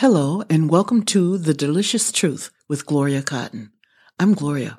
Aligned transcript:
Hello, 0.00 0.44
and 0.48 0.70
welcome 0.70 1.02
to 1.06 1.38
The 1.38 1.52
Delicious 1.52 2.12
Truth 2.12 2.52
with 2.68 2.86
Gloria 2.86 3.20
Cotton. 3.20 3.72
I'm 4.16 4.32
Gloria. 4.32 4.78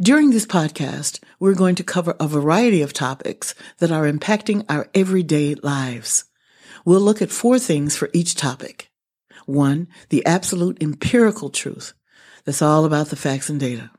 During 0.00 0.30
this 0.30 0.46
podcast, 0.46 1.22
we're 1.38 1.52
going 1.52 1.74
to 1.74 1.84
cover 1.84 2.16
a 2.18 2.26
variety 2.26 2.80
of 2.80 2.94
topics 2.94 3.54
that 3.80 3.92
are 3.92 4.10
impacting 4.10 4.64
our 4.66 4.88
everyday 4.94 5.56
lives. 5.56 6.24
We'll 6.86 7.02
look 7.02 7.20
at 7.20 7.30
four 7.30 7.58
things 7.58 7.98
for 7.98 8.08
each 8.14 8.34
topic. 8.34 8.90
One, 9.44 9.88
the 10.08 10.24
absolute 10.24 10.82
empirical 10.82 11.50
truth. 11.50 11.92
That's 12.44 12.62
all 12.62 12.84
about 12.84 13.08
the 13.08 13.16
facts 13.16 13.48
and 13.48 13.60
data. 13.60 13.90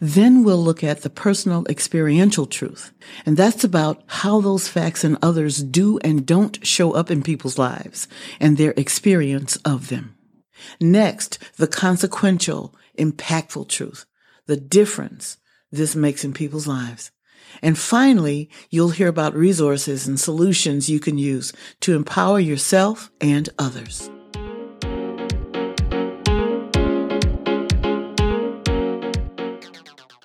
Then 0.00 0.44
we'll 0.44 0.62
look 0.62 0.82
at 0.82 1.02
the 1.02 1.10
personal 1.10 1.66
experiential 1.68 2.46
truth. 2.46 2.92
And 3.26 3.36
that's 3.36 3.64
about 3.64 4.02
how 4.06 4.40
those 4.40 4.68
facts 4.68 5.04
and 5.04 5.18
others 5.22 5.62
do 5.62 5.98
and 5.98 6.26
don't 6.26 6.64
show 6.66 6.92
up 6.92 7.10
in 7.10 7.22
people's 7.22 7.58
lives 7.58 8.08
and 8.40 8.56
their 8.56 8.74
experience 8.76 9.56
of 9.64 9.88
them. 9.88 10.16
Next, 10.80 11.38
the 11.56 11.66
consequential, 11.66 12.74
impactful 12.98 13.68
truth. 13.68 14.06
The 14.46 14.56
difference 14.56 15.38
this 15.70 15.94
makes 15.94 16.24
in 16.24 16.32
people's 16.32 16.66
lives. 16.66 17.10
And 17.60 17.78
finally, 17.78 18.48
you'll 18.70 18.90
hear 18.90 19.08
about 19.08 19.34
resources 19.34 20.06
and 20.06 20.18
solutions 20.18 20.88
you 20.88 21.00
can 21.00 21.18
use 21.18 21.52
to 21.80 21.94
empower 21.94 22.40
yourself 22.40 23.10
and 23.20 23.48
others. 23.58 24.10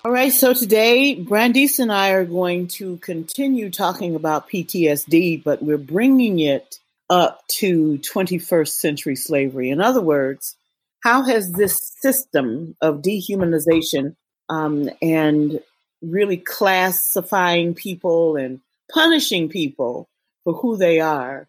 All 0.08 0.14
right, 0.14 0.32
so 0.32 0.54
today 0.54 1.22
Brandice 1.22 1.78
and 1.78 1.92
I 1.92 2.12
are 2.12 2.24
going 2.24 2.68
to 2.68 2.96
continue 2.96 3.68
talking 3.68 4.14
about 4.14 4.48
PTSD, 4.48 5.44
but 5.44 5.62
we're 5.62 5.76
bringing 5.76 6.38
it 6.40 6.78
up 7.10 7.46
to 7.58 7.98
21st 7.98 8.68
century 8.68 9.16
slavery. 9.16 9.68
In 9.68 9.82
other 9.82 10.00
words, 10.00 10.56
how 11.04 11.24
has 11.24 11.52
this 11.52 11.78
system 12.00 12.74
of 12.80 13.02
dehumanization 13.02 14.16
um, 14.48 14.88
and 15.02 15.60
really 16.00 16.38
classifying 16.38 17.74
people 17.74 18.36
and 18.36 18.60
punishing 18.90 19.50
people 19.50 20.08
for 20.44 20.54
who 20.54 20.78
they 20.78 21.00
are, 21.00 21.48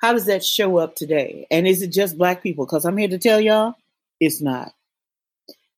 how 0.00 0.14
does 0.14 0.24
that 0.24 0.42
show 0.42 0.78
up 0.78 0.94
today? 0.94 1.46
And 1.50 1.68
is 1.68 1.82
it 1.82 1.92
just 1.92 2.16
black 2.16 2.42
people? 2.42 2.64
Because 2.64 2.86
I'm 2.86 2.96
here 2.96 3.08
to 3.08 3.18
tell 3.18 3.42
y'all, 3.42 3.74
it's 4.20 4.40
not. 4.40 4.72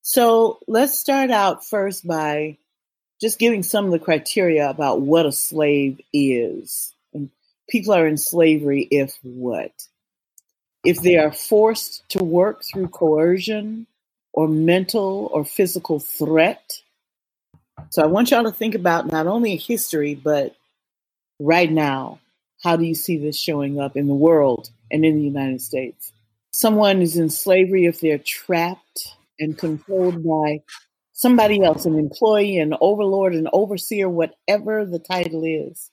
So 0.03 0.58
let's 0.67 0.98
start 0.98 1.31
out 1.31 1.64
first 1.64 2.06
by 2.06 2.58
just 3.20 3.39
giving 3.39 3.62
some 3.62 3.84
of 3.86 3.92
the 3.92 4.00
criteria 4.00 4.69
about 4.69 5.00
what 5.00 5.27
a 5.27 5.33
slave 5.33 6.00
is. 6.12 6.92
And 7.14 7.31
people 7.69 7.94
are 7.94 8.06
in 8.06 8.19
slavery 8.19 8.89
if 8.91 9.17
what? 9.22 9.72
If 10.84 11.00
they 11.00 11.17
are 11.17 11.33
forced 11.33 12.03
to 12.11 12.25
work 12.25 12.64
through 12.64 12.89
coercion 12.89 13.86
or 14.33 14.48
mental 14.48 15.31
or 15.33 15.44
physical 15.44 16.00
threat. 16.00 16.81
So 17.91 18.03
I 18.03 18.06
want 18.06 18.33
y'all 18.33 18.42
to 18.42 18.50
think 18.50 18.75
about 18.75 19.06
not 19.06 19.28
only 19.28 19.56
history, 19.56 20.16
but 20.16 20.56
right 21.39 21.70
now. 21.70 22.19
How 22.64 22.77
do 22.77 22.84
you 22.84 22.94
see 22.94 23.19
this 23.19 23.37
showing 23.37 23.81
up 23.81 23.97
in 23.97 24.06
the 24.06 24.14
world 24.14 24.70
and 24.91 25.05
in 25.05 25.16
the 25.16 25.25
United 25.25 25.61
States? 25.61 26.12
Someone 26.50 27.03
is 27.03 27.16
in 27.16 27.28
slavery 27.31 27.87
if 27.87 28.00
they're 28.00 28.19
trapped 28.19 29.16
and 29.42 29.58
controlled 29.58 30.24
by 30.24 30.60
somebody 31.12 31.62
else, 31.62 31.84
an 31.84 31.98
employee, 31.98 32.58
an 32.58 32.74
overlord, 32.80 33.34
an 33.34 33.48
overseer, 33.52 34.08
whatever 34.08 34.86
the 34.86 34.98
title 34.98 35.44
is, 35.44 35.90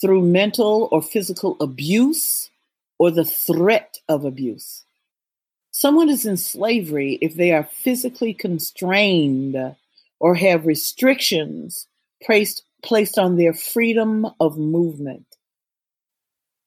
through 0.00 0.22
mental 0.22 0.88
or 0.92 1.02
physical 1.02 1.56
abuse 1.60 2.50
or 2.98 3.10
the 3.10 3.24
threat 3.24 3.98
of 4.08 4.24
abuse. 4.24 4.84
Someone 5.70 6.08
is 6.08 6.24
in 6.24 6.36
slavery 6.36 7.18
if 7.20 7.34
they 7.34 7.52
are 7.52 7.64
physically 7.64 8.32
constrained 8.32 9.56
or 10.20 10.34
have 10.36 10.66
restrictions 10.66 11.88
placed, 12.22 12.62
placed 12.82 13.18
on 13.18 13.36
their 13.36 13.52
freedom 13.52 14.26
of 14.40 14.56
movement. 14.56 15.26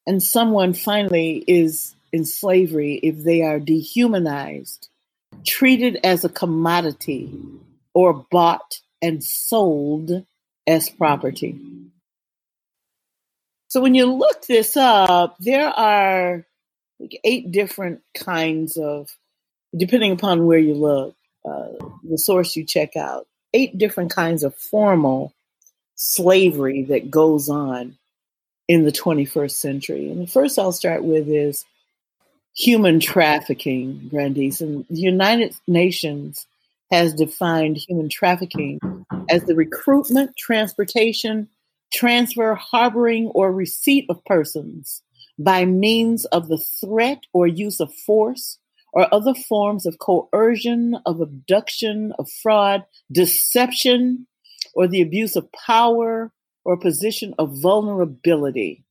And 0.06 0.22
someone 0.22 0.74
finally 0.74 1.44
is 1.48 1.96
in 2.12 2.26
slavery 2.26 2.96
if 2.96 3.24
they 3.24 3.42
are 3.42 3.60
dehumanized 3.60 4.90
treated 5.46 6.00
as 6.04 6.24
a 6.24 6.30
commodity 6.30 7.32
or 7.94 8.26
bought 8.32 8.80
and 9.02 9.24
sold 9.24 10.26
as 10.66 10.90
property. 10.90 11.60
So 13.70 13.82
when 13.82 13.96
you 13.96 14.06
look 14.06 14.46
this 14.46 14.78
up, 14.78 15.38
there 15.40 15.68
are 15.68 16.46
like 17.00 17.20
eight 17.24 17.52
different 17.52 18.02
kinds 18.16 18.78
of, 18.78 19.16
depending 19.76 20.14
upon 20.14 20.46
where 20.46 20.58
you 20.58 20.74
look, 20.74 21.16
uh, 21.46 21.70
the 22.04 22.18
source 22.18 22.56
you 22.56 22.66
check 22.66 22.96
out, 22.96 23.28
eight 23.54 23.78
different 23.78 24.12
kinds 24.12 24.44
of 24.44 24.56
formal 24.56 25.34
slavery 25.96 26.84
that 26.84 27.12
goes 27.12 27.50
on 27.50 27.98
in 28.68 28.84
the 28.84 28.92
21st 28.92 29.52
century. 29.52 30.10
And 30.10 30.22
the 30.22 30.28
first 30.28 30.60
I'll 30.60 30.72
start 30.72 31.04
with 31.04 31.28
is 31.28 31.66
human 32.58 33.00
trafficking, 33.00 34.10
Brandice. 34.12 34.62
And 34.62 34.86
the 34.90 35.00
United 35.00 35.56
Nations 35.68 36.46
has 36.92 37.14
defined 37.14 37.78
human 37.78 38.10
trafficking 38.10 38.80
as 39.30 39.44
the 39.44 39.56
recruitment, 39.56 40.36
transportation, 40.38 41.48
transfer, 41.94 42.56
harboring, 42.56 43.28
or 43.28 43.52
receipt 43.52 44.06
of 44.10 44.24
persons 44.26 45.04
by 45.38 45.66
means 45.66 46.26
of 46.26 46.48
the 46.48 46.58
threat 46.58 47.24
or 47.32 47.46
use 47.46 47.80
of 47.80 47.94
force 47.94 48.58
or 48.92 49.14
other 49.14 49.36
forms 49.36 49.86
of 49.86 50.00
coercion, 50.00 50.98
of 51.06 51.22
abduction, 51.22 52.14
of 52.18 52.30
fraud, 52.42 52.84
deception, 53.12 54.26
or 54.74 54.88
the 54.88 55.02
abuse 55.02 55.36
of 55.36 55.52
power 55.52 56.32
or 56.66 56.78
position 56.78 57.36
of 57.38 57.62
vulnerability. 57.62 58.84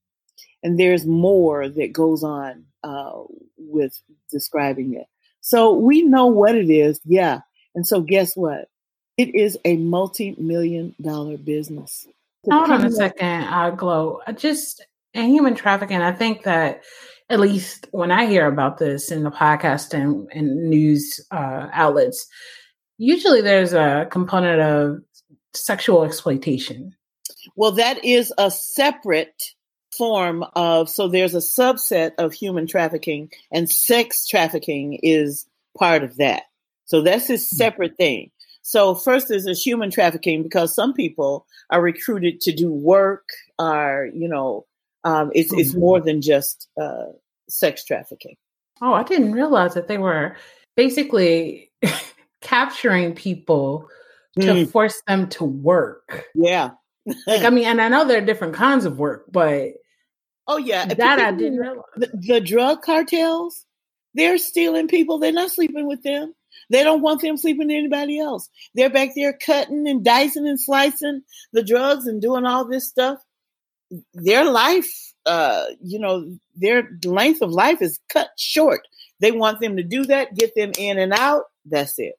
And 0.63 0.79
there's 0.79 1.07
more 1.07 1.69
that 1.69 1.93
goes 1.93 2.23
on 2.23 2.67
uh, 2.87 3.25
with 3.59 4.01
describing 4.31 4.95
it. 4.95 5.07
So 5.41 5.73
we 5.75 6.03
know 6.03 6.27
what 6.27 6.55
it 6.55 6.71
is, 6.71 7.01
yeah. 7.05 7.41
And 7.75 7.87
so 7.87 8.01
guess 8.01 8.37
what? 8.37 8.69
It 9.17 9.35
is 9.35 9.59
a 9.65 9.77
multi-million 9.77 10.95
dollar 11.01 11.37
business. 11.37 12.07
Hold 12.51 12.71
on 12.71 12.85
a 12.85 12.91
second, 12.91 13.45
uh, 13.45 13.71
Glow. 13.71 14.21
Just 14.37 14.85
in 15.15 15.31
human 15.31 15.55
trafficking, 15.55 16.01
I 16.01 16.13
think 16.13 16.45
that 16.45 16.83
at 17.29 17.41
least 17.41 17.89
when 17.91 18.13
I 18.13 18.27
hear 18.27 18.47
about 18.47 18.79
this 18.79 19.11
in 19.11 19.25
the 19.25 19.31
podcast 19.31 19.95
and, 19.95 20.29
and 20.33 20.71
news 20.71 21.21
uh, 21.33 21.69
outlets, 21.73 22.29
usually 22.99 23.41
there's 23.41 23.73
a 23.73 24.07
component 24.11 24.61
of 24.61 25.03
sexual 25.55 26.05
exploitation. 26.05 26.95
Well, 27.57 27.73
that 27.73 28.05
is 28.05 28.33
a 28.39 28.51
separate 28.51 29.43
form 29.97 30.45
of 30.55 30.89
so 30.89 31.09
there's 31.09 31.35
a 31.35 31.39
subset 31.39 32.13
of 32.19 32.33
human 32.33 32.67
trafficking 32.67 33.31
and 33.51 33.71
sex 33.71 34.27
trafficking 34.27 34.99
is 35.03 35.47
part 35.79 36.03
of 36.03 36.17
that 36.17 36.45
so 36.85 37.03
that's 37.03 37.31
a 37.31 37.35
hmm. 37.35 37.39
separate 37.39 37.97
thing 37.97 38.31
so 38.63 38.95
first 38.95 39.29
there's 39.29 39.45
this 39.45 39.65
human 39.65 39.91
trafficking 39.91 40.43
because 40.43 40.75
some 40.75 40.93
people 40.93 41.47
are 41.71 41.81
recruited 41.81 42.41
to 42.41 42.53
do 42.53 42.71
work 42.71 43.29
are 43.59 44.09
you 44.13 44.29
know 44.29 44.67
um, 45.05 45.31
it's 45.35 45.53
it's 45.53 45.73
hmm. 45.73 45.81
more 45.81 46.01
than 46.01 46.21
just 46.21 46.69
uh, 46.81 47.07
sex 47.49 47.85
trafficking 47.85 48.37
oh 48.83 48.93
i 48.93 49.03
didn't 49.03 49.33
realize 49.33 49.75
that 49.75 49.89
they 49.89 49.99
were 49.99 50.37
basically 50.77 51.71
capturing 52.41 53.15
people 53.15 53.89
to 54.39 54.47
mm. 54.47 54.71
force 54.71 55.01
them 55.07 55.29
to 55.29 55.45
work 55.45 56.27
yeah 56.35 56.71
like 57.27 57.45
I 57.45 57.51
mean, 57.51 57.65
and 57.65 57.81
I 57.81 57.89
know 57.89 58.05
there 58.05 58.19
are 58.19 58.27
different 58.27 58.55
kinds 58.55 58.85
of 58.85 58.99
work, 58.99 59.27
but 59.31 59.75
Oh 60.49 60.59
yeah, 60.59 60.87
that 60.87 61.19
I 61.19 61.33
didn't 61.33 61.59
realize. 61.59 61.85
The, 61.97 62.11
the, 62.15 62.41
drug 62.41 62.83
cartels, 62.83 63.65
they're 64.15 64.39
stealing 64.39 64.89
people. 64.89 65.19
They're 65.19 65.33
not 65.33 65.51
sleeping 65.51 65.87
with 65.87 66.03
them. 66.03 66.35
They 66.71 66.85
don't 66.85 67.03
want 67.03 67.21
them 67.21 67.37
sleeping 67.37 67.69
with 67.69 67.77
anybody 67.77 68.19
else. 68.19 68.49
They're 68.75 68.91
back 68.91 69.11
there 69.15 69.33
cutting 69.33 69.89
and 69.89 70.05
dicing 70.05 70.47
and 70.47 70.61
slicing 70.61 71.23
the 71.53 71.63
drugs 71.63 72.07
and 72.07 72.23
doing 72.23 72.47
all 72.47 72.65
this 72.65 72.89
stuff. 72.89 73.19
Their 74.15 74.45
life, 74.45 75.13
uh, 75.27 75.65
you 75.83 75.99
know, 75.99 76.39
their 76.55 76.91
length 77.05 77.43
of 77.43 77.51
life 77.51 77.83
is 77.83 78.01
cut 78.09 78.31
short. 78.37 78.81
They 79.21 79.33
want 79.33 79.61
them 79.61 79.77
to 79.77 79.83
do 79.83 80.05
that, 80.07 80.35
get 80.35 80.55
them 80.55 80.73
in 80.79 80.99
and 80.99 81.13
out. 81.13 81.45
That's 81.65 81.99
it. 81.99 82.15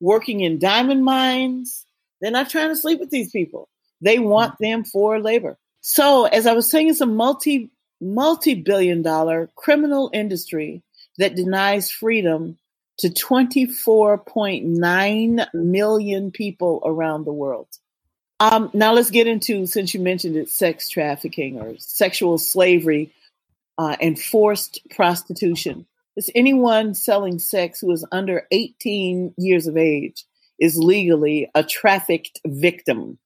Working 0.00 0.40
in 0.40 0.58
diamond 0.58 1.04
mines, 1.04 1.86
they're 2.20 2.30
not 2.30 2.50
trying 2.50 2.68
to 2.68 2.76
sleep 2.76 3.00
with 3.00 3.10
these 3.10 3.30
people. 3.30 3.68
They 4.00 4.18
want 4.18 4.58
them 4.58 4.84
for 4.84 5.20
labor. 5.20 5.58
So, 5.82 6.24
as 6.24 6.46
I 6.46 6.52
was 6.52 6.70
saying, 6.70 6.88
it's 6.88 7.00
a 7.00 7.06
multi 7.06 7.70
multi 8.00 8.54
billion 8.54 9.02
dollar 9.02 9.50
criminal 9.56 10.10
industry 10.12 10.82
that 11.18 11.36
denies 11.36 11.90
freedom 11.90 12.56
to 12.98 13.08
24.9 13.08 15.54
million 15.54 16.30
people 16.30 16.82
around 16.84 17.24
the 17.24 17.32
world. 17.32 17.68
Um, 18.38 18.70
now, 18.72 18.92
let's 18.92 19.10
get 19.10 19.26
into, 19.26 19.66
since 19.66 19.94
you 19.94 20.00
mentioned 20.00 20.36
it, 20.36 20.48
sex 20.48 20.88
trafficking 20.88 21.60
or 21.60 21.74
sexual 21.78 22.38
slavery 22.38 23.12
uh, 23.78 23.96
and 24.00 24.16
forced 24.18 24.80
prostitution. 24.90 25.86
It's 26.16 26.30
anyone 26.34 26.94
selling 26.94 27.38
sex 27.38 27.80
who 27.80 27.90
is 27.92 28.04
under 28.12 28.46
18 28.50 29.34
years 29.36 29.66
of 29.66 29.76
age 29.76 30.24
is 30.58 30.76
legally 30.76 31.50
a 31.54 31.64
trafficked 31.64 32.40
victim. 32.46 33.18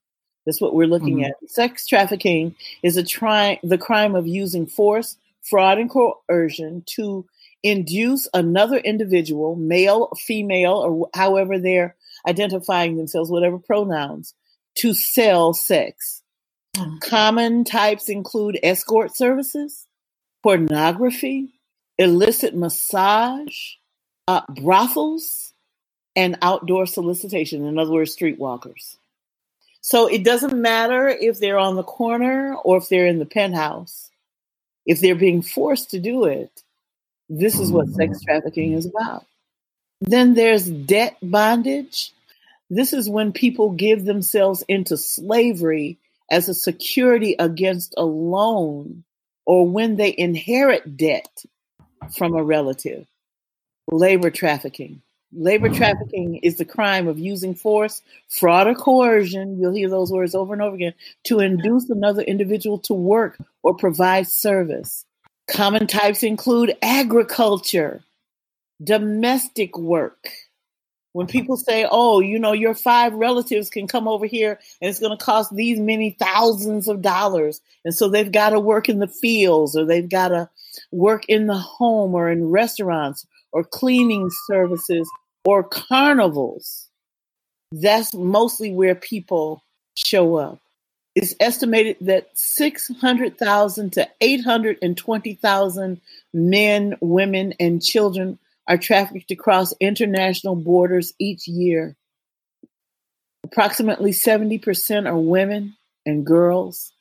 That's 0.47 0.61
what 0.61 0.73
we're 0.73 0.87
looking 0.87 1.17
mm-hmm. 1.17 1.25
at. 1.43 1.49
Sex 1.51 1.85
trafficking 1.85 2.55
is 2.81 2.95
a 2.95 3.03
tri- 3.03 3.59
the 3.63 3.77
crime 3.77 4.15
of 4.15 4.25
using 4.25 4.65
force, 4.65 5.17
fraud, 5.43 5.77
and 5.77 5.89
coercion 5.89 6.83
to 6.95 7.25
induce 7.63 8.29
another 8.33 8.77
individual, 8.77 9.57
male, 9.57 10.09
female, 10.17 10.75
or 10.75 11.09
however 11.13 11.59
they're 11.59 11.97
identifying 12.25 12.95
themselves, 12.95 13.29
whatever 13.29 13.59
pronouns, 13.59 14.33
to 14.75 14.93
sell 14.93 15.53
sex. 15.53 16.23
Mm-hmm. 16.77 16.97
Common 16.99 17.63
types 17.65 18.07
include 18.07 18.57
escort 18.63 19.17
services, 19.17 19.85
pornography, 20.43 21.49
illicit 21.97 22.55
massage, 22.55 23.73
uh, 24.29 24.41
brothels, 24.61 25.53
and 26.15 26.37
outdoor 26.41 26.85
solicitation. 26.85 27.65
In 27.65 27.77
other 27.77 27.91
words, 27.91 28.15
streetwalkers. 28.15 28.95
So 29.87 30.07
it 30.07 30.25
doesn't 30.25 30.53
matter 30.53 31.07
if 31.07 31.39
they're 31.39 31.57
on 31.57 31.77
the 31.77 31.81
corner 31.81 32.53
or 32.55 32.75
if 32.75 32.89
they're 32.89 33.07
in 33.07 33.19
the 33.19 33.25
penthouse. 33.25 34.11
If 34.85 34.99
they're 34.99 35.15
being 35.15 35.41
forced 35.41 35.91
to 35.91 35.99
do 35.99 36.25
it, 36.25 36.51
this 37.29 37.57
is 37.57 37.71
what 37.71 37.87
sex 37.87 38.17
mm-hmm. 38.17 38.25
trafficking 38.25 38.73
is 38.73 38.85
about. 38.85 39.25
Then 40.01 40.33
there's 40.33 40.69
debt 40.69 41.15
bondage. 41.23 42.11
This 42.69 42.91
is 42.91 43.09
when 43.09 43.31
people 43.31 43.69
give 43.69 44.03
themselves 44.03 44.61
into 44.67 44.97
slavery 44.97 45.97
as 46.29 46.49
a 46.49 46.53
security 46.53 47.37
against 47.39 47.93
a 47.95 48.03
loan 48.03 49.05
or 49.45 49.69
when 49.69 49.95
they 49.95 50.13
inherit 50.17 50.97
debt 50.97 51.45
from 52.13 52.35
a 52.35 52.43
relative. 52.43 53.07
Labor 53.89 54.31
trafficking. 54.31 55.01
Labor 55.33 55.67
mm-hmm. 55.67 55.77
trafficking 55.77 56.35
is 56.37 56.57
the 56.57 56.65
crime 56.65 57.07
of 57.07 57.19
using 57.19 57.53
force, 57.53 58.01
fraud, 58.29 58.67
or 58.67 58.75
coercion. 58.75 59.59
You'll 59.59 59.73
hear 59.73 59.89
those 59.89 60.11
words 60.11 60.33
over 60.33 60.53
and 60.53 60.61
over 60.61 60.75
again 60.75 60.93
to 61.25 61.39
induce 61.39 61.89
another 61.89 62.21
individual 62.21 62.79
to 62.79 62.93
work 62.93 63.37
or 63.61 63.75
provide 63.75 64.27
service. 64.27 65.05
Common 65.49 65.87
types 65.87 66.23
include 66.23 66.77
agriculture, 66.81 68.03
domestic 68.81 69.77
work. 69.77 70.31
When 71.11 71.27
mm-hmm. 71.27 71.31
people 71.31 71.57
say, 71.57 71.85
oh, 71.89 72.21
you 72.21 72.39
know, 72.39 72.53
your 72.53 72.73
five 72.73 73.13
relatives 73.13 73.69
can 73.69 73.87
come 73.87 74.07
over 74.07 74.25
here 74.25 74.59
and 74.81 74.89
it's 74.89 74.99
going 74.99 75.17
to 75.17 75.23
cost 75.23 75.53
these 75.53 75.79
many 75.79 76.11
thousands 76.11 76.87
of 76.87 77.01
dollars. 77.01 77.59
And 77.83 77.93
so 77.93 78.07
they've 78.07 78.31
got 78.31 78.51
to 78.51 78.61
work 78.61 78.87
in 78.87 78.99
the 78.99 79.07
fields 79.07 79.75
or 79.75 79.83
they've 79.83 80.07
got 80.07 80.29
to 80.29 80.49
work 80.91 81.25
in 81.27 81.47
the 81.47 81.57
home 81.57 82.13
or 82.13 82.29
in 82.29 82.49
restaurants 82.49 83.25
or 83.51 83.63
cleaning 83.63 84.29
services 84.47 85.09
or 85.45 85.63
carnivals. 85.63 86.89
That's 87.71 88.13
mostly 88.13 88.71
where 88.71 88.95
people 88.95 89.63
show 89.95 90.35
up. 90.35 90.59
It's 91.15 91.33
estimated 91.39 91.97
that 92.01 92.29
600,000 92.35 93.93
to 93.93 94.07
820,000 94.21 96.01
men, 96.31 96.95
women, 97.01 97.53
and 97.59 97.81
children 97.81 98.37
are 98.67 98.77
trafficked 98.77 99.31
across 99.31 99.73
international 99.79 100.55
borders 100.55 101.13
each 101.17 101.47
year. 101.47 101.95
Approximately 103.43 104.11
70% 104.11 105.07
are 105.07 105.17
women 105.17 105.75
and 106.05 106.23
girls, 106.23 106.93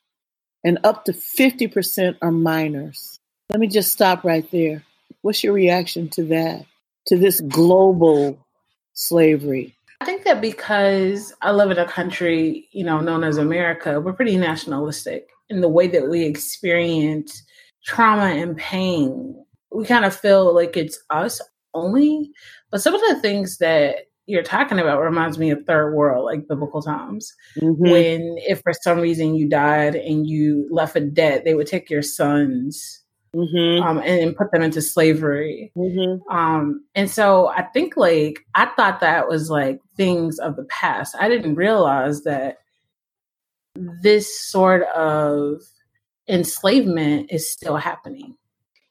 and 0.65 0.79
up 0.83 1.05
to 1.05 1.13
50% 1.13 2.17
are 2.23 2.33
minors. 2.33 3.19
Let 3.51 3.61
me 3.61 3.67
just 3.67 3.93
stop 3.93 4.25
right 4.25 4.51
there. 4.51 4.83
What's 5.27 5.43
your 5.43 5.55
reaction 5.55 6.09
to 6.11 6.23
that, 6.27 6.67
to 7.09 7.19
this 7.19 7.41
global 7.41 8.39
slavery? 8.93 9.75
I 10.01 10.05
think 10.05 10.23
that 10.23 10.41
because 10.41 11.35
I 11.43 11.51
live 11.51 11.73
in 11.73 11.79
a 11.79 11.85
country, 11.85 12.69
you 12.71 12.85
know, 12.85 13.01
known 13.01 13.25
as 13.25 13.37
America, 13.37 14.01
we're 14.01 14.13
pretty 14.13 14.37
nationalistic 14.37 15.27
in 15.49 15.63
the 15.63 15.69
way 15.69 15.89
that 15.89 16.09
we 16.09 16.25
experience 16.25 17.43
trauma 17.85 18.27
and 18.41 18.57
pain. 18.57 19.35
We 19.73 19.85
kind 19.85 20.05
of 20.05 20.15
feel 20.15 20.55
like 20.55 20.77
it's 20.77 21.03
us 21.11 21.41
only. 21.75 22.31
But 22.71 22.83
some 22.83 22.95
of 22.95 23.01
the 23.09 23.21
things 23.21 23.59
that 23.59 23.97
you're 24.27 24.45
talking 24.45 24.79
about 24.79 25.03
reminds 25.03 25.39
me 25.39 25.51
of 25.51 25.65
third 25.67 25.93
world, 25.93 26.25
like 26.25 26.47
biblical 26.47 26.83
times. 26.83 27.35
Mm-hmm. 27.61 27.91
When 27.91 28.37
if 28.47 28.61
for 28.61 28.73
some 28.81 29.01
reason 29.01 29.35
you 29.35 29.49
died 29.49 29.97
and 29.97 30.25
you 30.25 30.69
left 30.71 30.95
a 30.95 31.01
debt, 31.01 31.43
they 31.45 31.57
would 31.57 31.67
take 31.67 31.91
your 31.91 32.03
sons 32.03 33.03
mm-hmm. 33.37 33.83
um, 33.83 33.99
and, 33.99 34.35
put 34.35 34.51
them 34.51 34.63
into 34.63 34.81
slavery. 34.81 35.71
Mm-hmm. 35.77 36.29
Um, 36.35 36.85
and 36.95 37.11
so 37.11 37.49
I 37.49 37.63
think 37.63 37.97
like 37.97 38.45
I 38.55 38.67
thought 38.77 39.01
that 39.01 39.29
was 39.29 39.51
like 39.51 39.81
things 39.97 40.39
of 40.39 40.57
the 40.57 40.65
past. 40.65 41.15
I 41.21 41.29
didn't 41.29 41.57
realize 41.57 42.23
that 42.23 42.59
this 43.75 44.41
sort 44.49 44.83
of 44.95 45.61
enslavement 46.29 47.31
is 47.31 47.51
still 47.51 47.77
happening. 47.77 48.37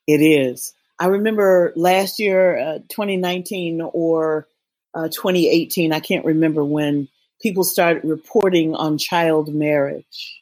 It 0.07 0.21
is. 0.21 0.73
I 0.99 1.07
remember 1.07 1.73
last 1.75 2.19
year, 2.19 2.57
uh, 2.57 2.79
2019 2.89 3.81
or 3.81 4.47
uh, 4.93 5.09
2018, 5.09 5.91
I 5.91 5.99
can't 5.99 6.23
remember 6.23 6.63
when 6.63 7.09
people 7.41 7.63
started 7.63 8.05
reporting 8.05 8.75
on 8.75 8.97
child 8.97 9.53
marriage. 9.53 10.41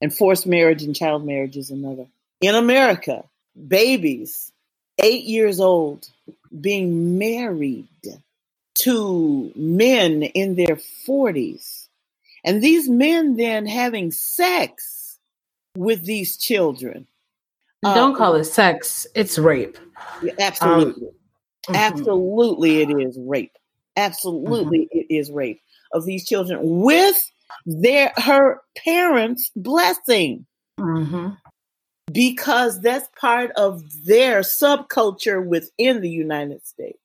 And 0.00 0.12
forced 0.12 0.48
marriage 0.48 0.82
and 0.82 0.96
child 0.96 1.24
marriage 1.24 1.56
is 1.56 1.70
another. 1.70 2.06
In 2.42 2.54
America, 2.54 3.24
babies, 3.68 4.52
eight 4.98 5.24
years 5.24 5.60
old, 5.60 6.08
being 6.60 7.18
married 7.18 7.88
to 8.74 9.52
men 9.54 10.22
in 10.22 10.56
their 10.56 10.76
40s. 11.06 11.88
And 12.44 12.62
these 12.62 12.88
men 12.88 13.36
then 13.36 13.66
having 13.66 14.10
sex 14.10 15.18
with 15.76 16.04
these 16.04 16.36
children 16.36 17.06
don't 17.82 18.12
um, 18.12 18.16
call 18.16 18.34
it 18.36 18.44
sex, 18.44 19.06
it's 19.14 19.38
rape. 19.38 19.76
Absolutely. 20.38 21.08
Um, 21.08 21.14
mm-hmm. 21.68 21.74
Absolutely, 21.74 22.82
it 22.82 22.90
is 22.90 23.18
rape. 23.20 23.56
Absolutely, 23.96 24.86
mm-hmm. 24.86 24.98
it 24.98 25.06
is 25.14 25.30
rape 25.30 25.60
of 25.92 26.04
these 26.04 26.26
children 26.26 26.60
with 26.62 27.18
their 27.66 28.12
her 28.16 28.60
parents' 28.84 29.50
blessing. 29.56 30.46
Mm-hmm. 30.78 31.30
Because 32.10 32.80
that's 32.80 33.08
part 33.18 33.52
of 33.52 34.04
their 34.04 34.40
subculture 34.40 35.44
within 35.44 36.00
the 36.00 36.10
United 36.10 36.66
States. 36.66 36.98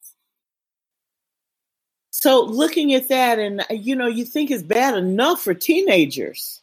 So 2.12 2.44
looking 2.44 2.94
at 2.94 3.10
that, 3.10 3.40
and 3.40 3.62
uh, 3.62 3.74
you 3.74 3.96
know, 3.96 4.08
you 4.08 4.26
think 4.26 4.50
it's 4.50 4.64
bad 4.64 4.96
enough 4.96 5.42
for 5.42 5.54
teenagers 5.54 6.62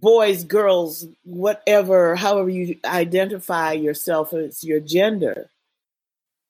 boys, 0.00 0.44
girls, 0.44 1.06
whatever, 1.24 2.14
however 2.14 2.48
you 2.48 2.78
identify 2.84 3.72
yourself 3.72 4.32
as 4.32 4.64
your 4.64 4.80
gender. 4.80 5.50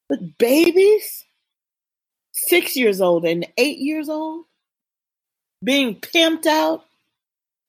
But 0.09 0.39
babies, 0.39 1.25
six 2.33 2.77
years 2.77 3.01
old 3.01 3.25
and 3.25 3.47
eight 3.57 3.79
years 3.79 4.09
old, 4.09 4.45
being 5.63 5.97
pimped 5.97 6.47
out 6.47 6.85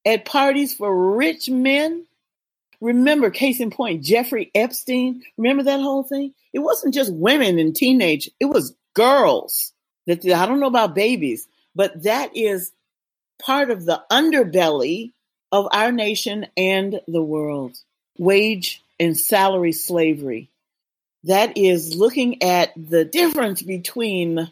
at 0.05 0.25
parties 0.25 0.75
for 0.75 1.15
rich 1.15 1.49
men. 1.49 2.05
Remember, 2.81 3.29
case 3.29 3.59
in 3.59 3.71
point, 3.71 4.03
Jeffrey 4.03 4.51
Epstein. 4.55 5.23
Remember 5.37 5.63
that 5.63 5.81
whole 5.81 6.03
thing? 6.03 6.33
It 6.53 6.59
wasn't 6.59 6.93
just 6.93 7.13
women 7.13 7.59
and 7.59 7.75
teenage, 7.75 8.29
it 8.39 8.45
was 8.45 8.75
girls. 8.93 9.73
That 10.07 10.25
I 10.25 10.45
don't 10.45 10.59
know 10.59 10.67
about 10.67 10.95
babies, 10.95 11.47
but 11.75 12.03
that 12.03 12.35
is 12.35 12.71
part 13.39 13.69
of 13.69 13.85
the 13.85 14.01
underbelly 14.11 15.11
of 15.51 15.67
our 15.71 15.91
nation 15.91 16.47
and 16.57 16.99
the 17.07 17.21
world. 17.21 17.77
Wage 18.17 18.83
and 18.99 19.17
salary 19.17 19.71
slavery. 19.71 20.49
That 21.25 21.57
is 21.57 21.95
looking 21.95 22.43
at 22.43 22.71
the 22.75 23.05
difference 23.05 23.61
between 23.61 24.51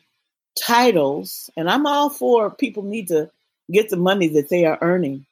titles, 0.62 1.50
and 1.56 1.70
I'm 1.70 1.86
all 1.86 2.10
for 2.10 2.50
people 2.50 2.84
need 2.84 3.10
to 3.10 3.32
get 3.72 3.90
the 3.90 3.98
money 3.98 4.30
that 4.30 4.50
they 4.50 4.66
are 4.66 4.78
earning. 4.82 5.26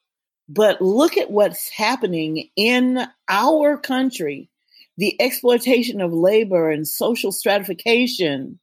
But 0.48 0.82
look 0.82 1.18
at 1.18 1.32
what's 1.32 1.70
happening 1.70 2.50
in 2.56 3.06
our 3.28 3.78
country 3.78 4.50
the 4.98 5.20
exploitation 5.22 6.00
of 6.00 6.14
labor 6.14 6.72
and 6.72 6.88
social 6.88 7.34
stratification 7.34 8.60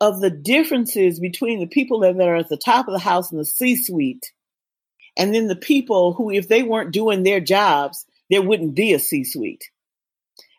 of 0.00 0.20
the 0.20 0.30
differences 0.30 1.20
between 1.20 1.60
the 1.60 1.68
people 1.68 2.00
that 2.00 2.20
are 2.20 2.36
at 2.36 2.48
the 2.48 2.56
top 2.56 2.88
of 2.88 2.94
the 2.94 2.98
house 2.98 3.30
and 3.30 3.38
the 3.38 3.44
C 3.44 3.76
suite 3.76 4.32
and 5.16 5.34
then 5.34 5.48
the 5.48 5.56
people 5.56 6.14
who, 6.14 6.30
if 6.30 6.48
they 6.48 6.62
weren't 6.62 6.92
doing 6.92 7.22
their 7.22 7.40
jobs, 7.40 8.06
there 8.30 8.42
wouldn't 8.42 8.74
be 8.74 8.92
a 8.92 8.98
C 8.98 9.24
suite. 9.24 9.70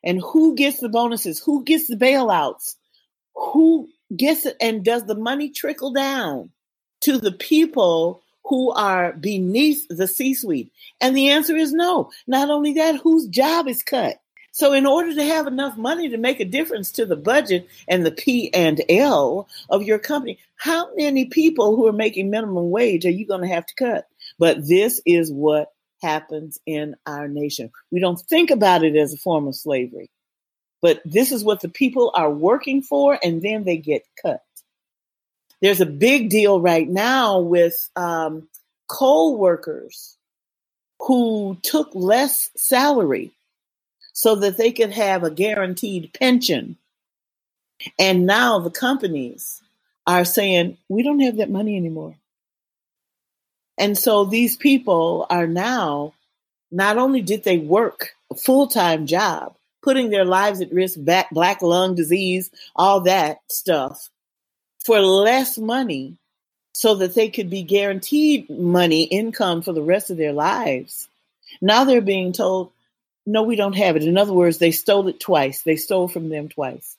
And 0.04 0.22
who 0.22 0.56
gets 0.56 0.80
the 0.80 0.90
bonuses? 0.90 1.42
Who 1.44 1.64
gets 1.64 1.88
the 1.88 1.96
bailouts? 1.96 2.76
Who 3.36 3.88
gets 4.16 4.46
it? 4.46 4.58
And 4.60 4.84
does 4.84 5.06
the 5.06 5.16
money 5.16 5.50
trickle 5.50 5.94
down 5.94 6.52
to 7.02 7.18
the 7.18 7.32
people 7.32 8.24
who 8.44 8.72
are 8.72 9.14
beneath 9.14 9.88
the 9.90 10.08
C 10.08 10.34
suite? 10.34 10.72
And 11.00 11.16
the 11.16 11.30
answer 11.30 11.56
is 11.56 11.74
no. 11.74 12.12
Not 12.28 12.50
only 12.50 12.74
that, 12.74 12.98
whose 12.98 13.28
job 13.28 13.68
is 13.68 13.84
cut? 13.84 14.22
So 14.54 14.74
in 14.74 14.86
order 14.86 15.16
to 15.16 15.24
have 15.24 15.48
enough 15.48 15.78
money 15.78 16.10
to 16.10 16.18
make 16.18 16.42
a 16.42 16.46
difference 16.46 16.92
to 16.92 17.06
the 17.06 17.16
budget 17.16 17.68
and 17.88 18.06
the 18.06 18.12
P 18.12 18.54
and 18.54 18.82
L 18.90 19.48
of 19.70 19.84
your 19.84 19.98
company, 19.98 20.40
how 20.58 20.94
many 20.96 21.26
people 21.26 21.76
who 21.76 21.88
are 21.88 21.94
making 21.94 22.30
minimum 22.30 22.70
wage 22.70 23.06
are 23.06 23.12
you 23.12 23.26
going 23.26 23.42
to 23.42 23.48
have 23.48 23.66
to 23.66 23.76
cut? 23.76 24.08
But 24.38 24.68
this 24.68 25.02
is 25.06 25.32
what 25.32 25.72
happens 26.02 26.60
in 26.66 26.96
our 27.06 27.28
nation. 27.28 27.72
We 27.92 28.02
don't 28.02 28.20
think 28.20 28.52
about 28.52 28.84
it 28.84 28.96
as 28.98 29.14
a 29.14 29.18
form 29.18 29.48
of 29.48 29.56
slavery, 29.56 30.10
but 30.82 31.02
this 31.06 31.32
is 31.32 31.46
what 31.46 31.62
the 31.62 31.70
people 31.70 32.12
are 32.14 32.32
working 32.32 32.82
for, 32.82 33.18
and 33.24 33.42
then 33.42 33.64
they 33.64 33.78
get 33.78 34.04
cut. 34.22 34.44
There's 35.62 35.82
a 35.82 35.86
big 35.86 36.30
deal 36.30 36.60
right 36.60 36.88
now 36.88 37.40
with 37.40 37.90
um, 37.96 38.48
coal 38.88 39.38
workers 39.38 40.18
who 41.00 41.58
took 41.62 41.90
less 41.94 42.50
salary 42.56 43.32
so 44.14 44.36
that 44.36 44.58
they 44.58 44.72
could 44.72 44.92
have 44.92 45.24
a 45.24 45.32
guaranteed 45.32 46.12
pension. 46.14 46.78
And 47.98 48.26
now 48.26 48.60
the 48.60 48.70
companies 48.70 49.62
are 50.06 50.26
saying, 50.26 50.78
we 50.90 51.04
don't 51.04 51.20
have 51.22 51.38
that 51.38 51.50
money 51.50 51.78
anymore. 51.78 52.16
And 53.78 53.98
so 53.98 54.26
these 54.26 54.56
people 54.56 55.26
are 55.30 55.48
now, 55.48 56.14
not 56.72 56.98
only 56.98 57.22
did 57.22 57.44
they 57.44 57.58
work 57.58 58.12
a 58.32 58.36
full 58.36 58.68
time 58.68 59.08
job, 59.08 59.56
putting 59.82 60.10
their 60.10 60.26
lives 60.26 60.62
at 60.62 60.72
risk, 60.72 61.04
back, 61.04 61.30
black 61.32 61.62
lung 61.62 61.96
disease, 61.96 62.52
all 62.76 63.02
that 63.02 63.40
stuff, 63.50 64.10
for 64.86 65.00
less 65.00 65.58
money 65.58 66.18
so 66.74 66.96
that 66.96 67.16
they 67.16 67.30
could 67.30 67.50
be 67.50 67.64
guaranteed 67.64 68.50
money, 68.50 69.04
income 69.04 69.62
for 69.62 69.74
the 69.74 69.82
rest 69.82 70.10
of 70.10 70.18
their 70.18 70.34
lives. 70.34 71.08
Now 71.62 71.84
they're 71.84 72.02
being 72.02 72.34
told, 72.34 72.72
no, 73.26 73.44
we 73.44 73.56
don't 73.56 73.76
have 73.76 73.96
it. 73.96 74.04
In 74.04 74.18
other 74.18 74.34
words, 74.34 74.58
they 74.58 74.72
stole 74.72 75.08
it 75.08 75.20
twice. 75.20 75.62
They 75.62 75.76
stole 75.76 76.08
from 76.08 76.30
them 76.30 76.50
twice. 76.50 76.96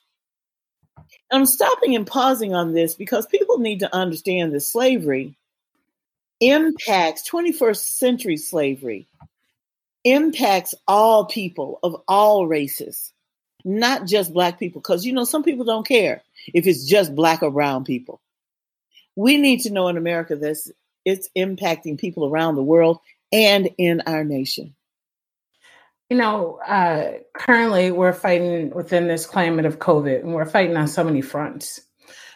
I'm 1.31 1.45
stopping 1.45 1.95
and 1.95 2.05
pausing 2.05 2.53
on 2.53 2.73
this 2.73 2.93
because 2.95 3.25
people 3.25 3.57
need 3.57 3.79
to 3.79 3.93
understand 3.93 4.53
that 4.53 4.61
slavery 4.61 5.35
impacts 6.39 7.27
21st 7.29 7.77
century 7.77 8.37
slavery 8.37 9.07
impacts 10.03 10.75
all 10.87 11.25
people 11.25 11.79
of 11.81 11.95
all 12.07 12.45
races, 12.45 13.11
not 13.65 14.05
just 14.05 14.33
black 14.33 14.59
people. 14.59 14.81
Because, 14.81 15.05
you 15.05 15.13
know, 15.13 15.23
some 15.23 15.43
people 15.43 15.65
don't 15.65 15.87
care 15.87 16.21
if 16.53 16.67
it's 16.67 16.85
just 16.85 17.15
black 17.15 17.43
or 17.43 17.51
brown 17.51 17.83
people. 17.83 18.21
We 19.15 19.37
need 19.37 19.61
to 19.61 19.71
know 19.71 19.87
in 19.87 19.97
America 19.97 20.35
that 20.35 20.57
it's 21.05 21.29
impacting 21.37 21.99
people 21.99 22.25
around 22.25 22.55
the 22.55 22.63
world 22.63 22.99
and 23.31 23.69
in 23.77 24.01
our 24.05 24.23
nation. 24.23 24.75
You 26.09 26.17
know, 26.17 26.59
uh, 26.67 27.13
currently 27.33 27.91
we're 27.91 28.13
fighting 28.13 28.69
within 28.71 29.07
this 29.07 29.25
climate 29.25 29.65
of 29.65 29.79
COVID, 29.79 30.19
and 30.19 30.33
we're 30.33 30.45
fighting 30.45 30.77
on 30.77 30.87
so 30.87 31.03
many 31.03 31.21
fronts. 31.21 31.81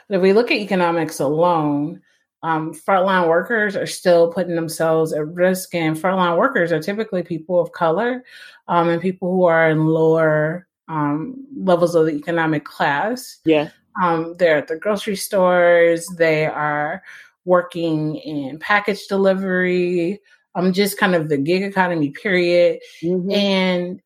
But 0.07 0.17
if 0.17 0.21
we 0.21 0.33
look 0.33 0.51
at 0.51 0.57
economics 0.57 1.19
alone, 1.19 2.01
um, 2.43 2.73
frontline 2.73 3.27
workers 3.27 3.75
are 3.75 3.85
still 3.85 4.31
putting 4.31 4.55
themselves 4.55 5.13
at 5.13 5.27
risk, 5.27 5.75
and 5.75 5.97
frontline 5.97 6.37
workers 6.37 6.71
are 6.71 6.81
typically 6.81 7.23
people 7.23 7.59
of 7.59 7.71
color 7.71 8.23
um, 8.67 8.89
and 8.89 9.01
people 9.01 9.31
who 9.31 9.43
are 9.45 9.69
in 9.69 9.85
lower 9.85 10.67
um, 10.87 11.45
levels 11.55 11.93
of 11.93 12.05
the 12.05 12.13
economic 12.13 12.63
class. 12.63 13.39
Yeah. 13.45 13.69
Um, 14.01 14.35
they're 14.37 14.57
at 14.57 14.67
the 14.67 14.77
grocery 14.77 15.15
stores, 15.15 16.07
they 16.17 16.45
are 16.45 17.01
working 17.45 18.17
in 18.17 18.59
package 18.59 19.07
delivery, 19.07 20.19
um, 20.55 20.73
just 20.73 20.97
kind 20.97 21.15
of 21.15 21.29
the 21.29 21.37
gig 21.37 21.63
economy 21.63 22.09
period. 22.09 22.79
Mm-hmm. 23.01 23.31
And 23.31 24.01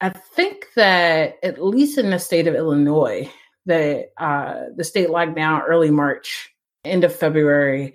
I 0.00 0.10
think 0.10 0.66
that 0.76 1.36
at 1.42 1.64
least 1.64 1.98
in 1.98 2.10
the 2.10 2.18
state 2.18 2.46
of 2.46 2.54
Illinois, 2.54 3.30
that 3.66 4.12
uh, 4.18 4.64
the 4.76 4.84
state 4.84 5.10
locked 5.10 5.34
down 5.34 5.62
early 5.62 5.90
March, 5.90 6.54
end 6.84 7.04
of 7.04 7.14
February, 7.14 7.94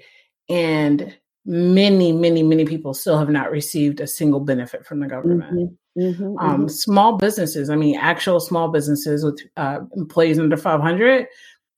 and 0.50 1.16
many, 1.50 2.12
many, 2.12 2.44
many 2.44 2.64
people 2.64 2.94
still 2.94 3.18
have 3.18 3.30
not 3.30 3.50
received 3.50 4.00
a 4.00 4.06
single 4.06 4.40
benefit 4.40 4.86
from 4.86 5.00
the 5.00 5.08
government. 5.08 5.52
Mm-hmm. 5.98 6.02
Mm-hmm, 6.02 6.38
um, 6.38 6.58
mm-hmm. 6.58 6.68
Small 6.68 7.18
businesses, 7.18 7.72
I 7.72 7.76
mean, 7.76 7.98
actual 7.98 8.40
small 8.40 8.70
businesses 8.70 9.26
with 9.26 9.42
uh, 9.58 9.80
employees 9.98 10.38
under 10.38 10.56
500 10.56 11.26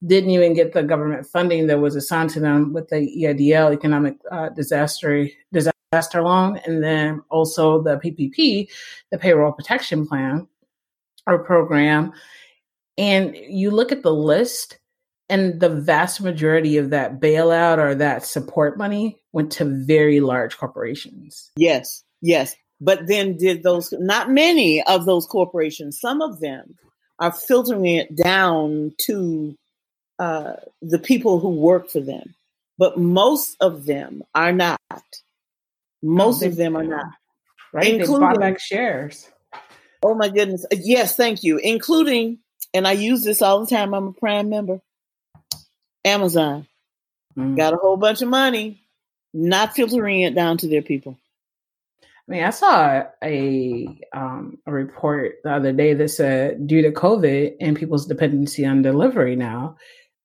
didn't 0.06 0.30
even 0.30 0.52
get 0.52 0.74
the 0.74 0.82
government 0.82 1.26
funding 1.26 1.68
that 1.68 1.80
was 1.80 1.96
assigned 1.96 2.28
to 2.30 2.40
them 2.40 2.74
with 2.74 2.88
the 2.88 2.96
EIDL, 2.96 3.72
economic 3.72 4.16
uh, 4.30 4.50
disaster 4.50 5.26
disaster 5.52 6.22
loan, 6.22 6.60
and 6.66 6.84
then 6.84 7.22
also 7.30 7.82
the 7.82 7.96
PPP, 7.96 8.68
the 9.10 9.18
payroll 9.18 9.52
protection 9.52 10.06
plan 10.06 10.46
or 11.26 11.44
program. 11.44 12.12
And 12.98 13.34
you 13.36 13.70
look 13.70 13.90
at 13.90 14.02
the 14.02 14.12
list, 14.12 14.78
and 15.32 15.60
the 15.60 15.70
vast 15.70 16.20
majority 16.20 16.76
of 16.76 16.90
that 16.90 17.18
bailout 17.18 17.78
or 17.78 17.94
that 17.94 18.26
support 18.26 18.76
money 18.76 19.18
went 19.32 19.50
to 19.52 19.64
very 19.64 20.20
large 20.20 20.58
corporations. 20.58 21.50
Yes, 21.56 22.04
yes. 22.20 22.54
But 22.82 23.06
then 23.06 23.38
did 23.38 23.62
those, 23.62 23.94
not 23.98 24.28
many 24.28 24.82
of 24.82 25.06
those 25.06 25.24
corporations, 25.24 25.98
some 25.98 26.20
of 26.20 26.40
them 26.40 26.76
are 27.18 27.32
filtering 27.32 27.86
it 27.86 28.14
down 28.14 28.92
to 29.06 29.56
uh, 30.18 30.54
the 30.82 30.98
people 30.98 31.40
who 31.40 31.48
work 31.48 31.88
for 31.88 32.00
them, 32.00 32.34
but 32.76 32.98
most 32.98 33.56
of 33.60 33.86
them 33.86 34.22
are 34.34 34.52
not. 34.52 34.78
Most 36.02 36.42
of 36.42 36.56
them 36.56 36.76
are 36.76 36.84
not. 36.84 37.06
Right? 37.72 37.94
Including, 37.94 38.14
they 38.14 38.20
bought 38.20 38.40
back 38.40 38.60
shares. 38.60 39.30
Oh 40.02 40.14
my 40.14 40.28
goodness. 40.28 40.66
Yes, 40.72 41.16
thank 41.16 41.42
you. 41.42 41.56
Including, 41.56 42.40
and 42.74 42.86
I 42.86 42.92
use 42.92 43.24
this 43.24 43.40
all 43.40 43.60
the 43.64 43.74
time, 43.74 43.94
I'm 43.94 44.08
a 44.08 44.12
prime 44.12 44.50
member. 44.50 44.82
Amazon. 46.04 46.66
Mm. 47.36 47.56
Got 47.56 47.74
a 47.74 47.78
whole 47.78 47.96
bunch 47.96 48.22
of 48.22 48.28
money, 48.28 48.82
not 49.32 49.74
filtering 49.74 50.20
it 50.20 50.34
down 50.34 50.58
to 50.58 50.68
their 50.68 50.82
people. 50.82 51.18
I 52.02 52.32
mean, 52.32 52.44
I 52.44 52.50
saw 52.50 53.02
a 53.22 54.00
um, 54.12 54.58
a 54.66 54.72
report 54.72 55.36
the 55.42 55.52
other 55.52 55.72
day 55.72 55.94
that 55.94 56.08
said 56.08 56.66
due 56.66 56.82
to 56.82 56.92
COVID 56.92 57.56
and 57.60 57.76
people's 57.76 58.06
dependency 58.06 58.64
on 58.64 58.82
delivery 58.82 59.34
now, 59.34 59.76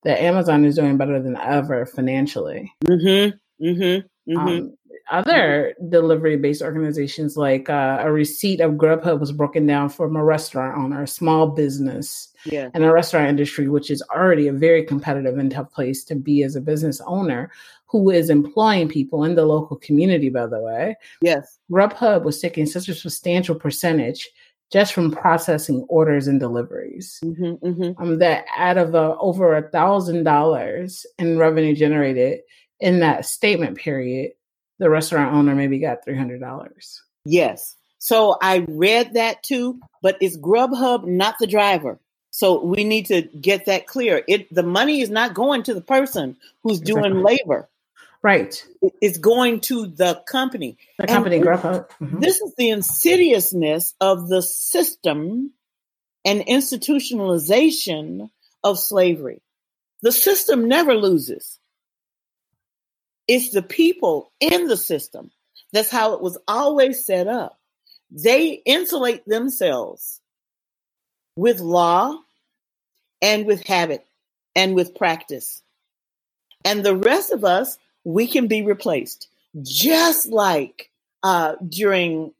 that 0.03 0.21
Amazon 0.21 0.63
is 0.63 0.75
doing 0.75 0.97
better 0.97 1.21
than 1.21 1.35
ever 1.37 1.85
financially. 1.85 2.71
Mm-hmm. 2.85 3.65
Mm-hmm. 3.65 4.31
Mm-hmm. 4.31 4.37
Um, 4.37 4.77
other 5.09 5.73
delivery 5.89 6.37
based 6.37 6.61
organizations, 6.61 7.37
like 7.37 7.69
uh, 7.69 7.97
a 8.01 8.11
receipt 8.11 8.61
of 8.61 8.73
Grubhub 8.73 9.19
was 9.19 9.31
broken 9.31 9.65
down 9.65 9.89
from 9.89 10.15
a 10.15 10.23
restaurant 10.23 10.77
owner, 10.77 11.03
a 11.03 11.07
small 11.07 11.47
business, 11.47 12.29
yeah. 12.51 12.69
and 12.73 12.83
a 12.83 12.91
restaurant 12.91 13.29
industry, 13.29 13.67
which 13.67 13.89
is 13.89 14.01
already 14.13 14.47
a 14.47 14.53
very 14.53 14.83
competitive 14.83 15.37
and 15.37 15.51
tough 15.51 15.71
place 15.71 16.03
to 16.05 16.15
be 16.15 16.43
as 16.43 16.55
a 16.55 16.61
business 16.61 17.01
owner 17.05 17.51
who 17.85 18.09
is 18.09 18.29
employing 18.29 18.89
people 18.89 19.23
in 19.23 19.35
the 19.35 19.45
local 19.45 19.77
community, 19.77 20.29
by 20.29 20.45
the 20.45 20.59
way. 20.59 20.95
Yes. 21.21 21.57
Grubhub 21.71 22.23
was 22.23 22.39
taking 22.39 22.65
such 22.65 22.89
a 22.89 22.95
substantial 22.95 23.55
percentage 23.55 24.29
just 24.71 24.93
from 24.93 25.11
processing 25.11 25.85
orders 25.87 26.27
and 26.27 26.39
deliveries. 26.39 27.19
Mm-hmm, 27.23 27.65
mm-hmm. 27.65 28.01
Um, 28.01 28.19
that 28.19 28.45
out 28.57 28.77
of 28.77 28.95
uh, 28.95 29.15
over 29.19 29.55
a 29.55 29.69
thousand 29.69 30.23
dollars 30.23 31.05
in 31.17 31.37
revenue 31.37 31.75
generated 31.75 32.41
in 32.79 32.99
that 32.99 33.25
statement 33.25 33.77
period, 33.77 34.31
the 34.79 34.89
restaurant 34.89 35.33
owner 35.33 35.55
maybe 35.55 35.79
got 35.79 36.03
three 36.03 36.17
hundred 36.17 36.41
dollars. 36.41 37.01
Yes. 37.25 37.75
So 37.99 38.37
I 38.41 38.65
read 38.67 39.13
that 39.13 39.41
too, 39.41 39.79
but 40.01 40.17
it's 40.21 40.37
Grubhub, 40.37 41.05
not 41.05 41.35
the 41.39 41.47
driver. 41.47 41.99
So 42.37 42.63
we 42.63 42.83
need 42.83 43.07
to 43.07 43.23
get 43.23 43.65
that 43.65 43.87
clear. 43.87 44.23
It 44.27 44.53
the 44.53 44.61
money 44.61 45.01
is 45.01 45.09
not 45.09 45.33
going 45.33 45.63
to 45.63 45.73
the 45.73 45.81
person 45.81 46.37
who's 46.61 46.81
exactly. 46.81 47.09
doing 47.09 47.23
labor. 47.23 47.67
Right. 48.21 48.63
It's 49.01 49.17
going 49.17 49.61
to 49.61 49.87
the 49.87 50.21
company. 50.27 50.77
The 50.99 51.07
company, 51.07 51.39
Grubhub. 51.39 51.89
Mm-hmm. 51.99 52.19
This 52.19 52.39
is 52.39 52.53
the 52.55 52.69
insidiousness 52.69 53.95
of 53.99 54.27
the 54.27 54.43
system 54.43 55.51
and 56.25 56.41
institutionalization 56.41 58.29
of 58.63 58.77
slavery. 58.77 59.41
The 60.03 60.11
system 60.11 60.67
never 60.67 60.93
loses. 60.93 61.57
It's 63.27 63.49
the 63.49 63.63
people 63.63 64.31
in 64.39 64.67
the 64.67 64.77
system. 64.77 65.31
That's 65.73 65.89
how 65.89 66.13
it 66.13 66.21
was 66.21 66.37
always 66.47 67.03
set 67.03 67.27
up. 67.27 67.57
They 68.11 68.61
insulate 68.63 69.25
themselves 69.25 70.21
with 71.35 71.61
law 71.61 72.19
and 73.21 73.45
with 73.45 73.65
habit 73.65 74.05
and 74.55 74.75
with 74.75 74.95
practice. 74.95 75.61
And 76.65 76.83
the 76.83 76.95
rest 76.95 77.31
of 77.31 77.43
us 77.43 77.77
we 78.03 78.27
can 78.27 78.47
be 78.47 78.61
replaced. 78.61 79.27
Just 79.61 80.27
like 80.27 80.89
uh, 81.23 81.55
during 81.67 82.33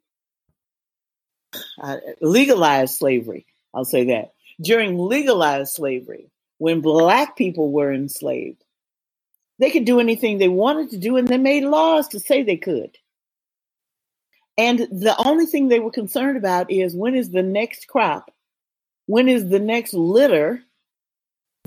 uh, 1.81 1.98
legalized 2.22 2.96
slavery, 2.96 3.46
I'll 3.74 3.86
say 3.86 4.05
that. 4.05 4.34
During 4.62 4.98
legalized 4.98 5.74
slavery, 5.74 6.29
when 6.57 6.81
black 6.81 7.36
people 7.36 7.72
were 7.72 7.91
enslaved, 7.91 8.63
they 9.60 9.72
could 9.72 9.86
do 9.86 10.00
anything 10.00 10.38
they 10.38 10.48
wanted 10.48 10.91
to 10.91 10.98
do, 10.98 11.17
and 11.17 11.27
they 11.27 11.38
made 11.38 11.63
laws 11.63 12.07
to 12.10 12.19
say 12.19 12.43
they 12.43 12.57
could. 12.57 12.98
And 14.57 14.79
the 14.79 15.15
only 15.25 15.46
thing 15.46 15.67
they 15.67 15.79
were 15.79 15.91
concerned 15.91 16.38
about 16.38 16.72
is 16.72 16.96
when 16.96 17.13
is 17.13 17.29
the 17.29 17.43
next 17.43 17.88
crop? 17.88 18.31
When 19.05 19.27
is 19.27 19.50
the 19.50 19.60
next 19.60 19.93
litter 19.93 20.63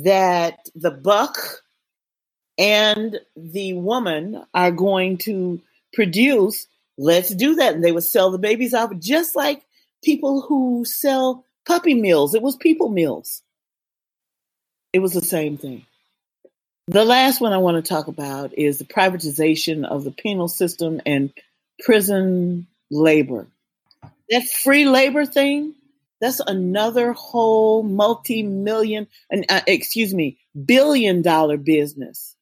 that 0.04 0.58
the 0.74 0.90
buck 0.90 1.38
and 2.58 3.18
the 3.36 3.74
woman 3.74 4.44
are 4.54 4.72
going 4.72 5.18
to 5.18 5.60
produce? 5.92 6.66
Let's 6.98 7.34
do 7.34 7.56
that. 7.56 7.74
And 7.74 7.84
they 7.84 7.92
would 7.92 8.04
sell 8.04 8.30
the 8.30 8.38
babies 8.38 8.74
off 8.74 8.92
just 8.98 9.36
like 9.36 9.62
people 10.02 10.42
who 10.42 10.84
sell 10.84 11.44
puppy 11.66 11.94
mills. 11.94 12.34
It 12.34 12.42
was 12.42 12.56
people 12.56 12.88
mills. 12.88 13.42
It 14.92 15.00
was 15.00 15.12
the 15.12 15.22
same 15.22 15.56
thing. 15.56 15.86
The 16.88 17.04
last 17.04 17.40
one 17.40 17.52
I 17.52 17.58
want 17.58 17.82
to 17.82 17.88
talk 17.88 18.08
about 18.08 18.58
is 18.58 18.78
the 18.78 18.84
privatization 18.84 19.86
of 19.86 20.02
the 20.02 20.10
penal 20.10 20.48
system 20.48 21.00
and 21.06 21.32
prison 21.84 22.66
labor. 22.90 23.46
That 24.28 24.42
free 24.62 24.86
labor 24.86 25.24
thing, 25.24 25.74
that's 26.20 26.40
another 26.40 27.12
whole 27.12 27.82
multi-million, 27.82 29.06
uh, 29.48 29.60
excuse 29.66 30.12
me, 30.12 30.38
billion 30.64 31.22
dollar 31.22 31.56
business 31.56 32.36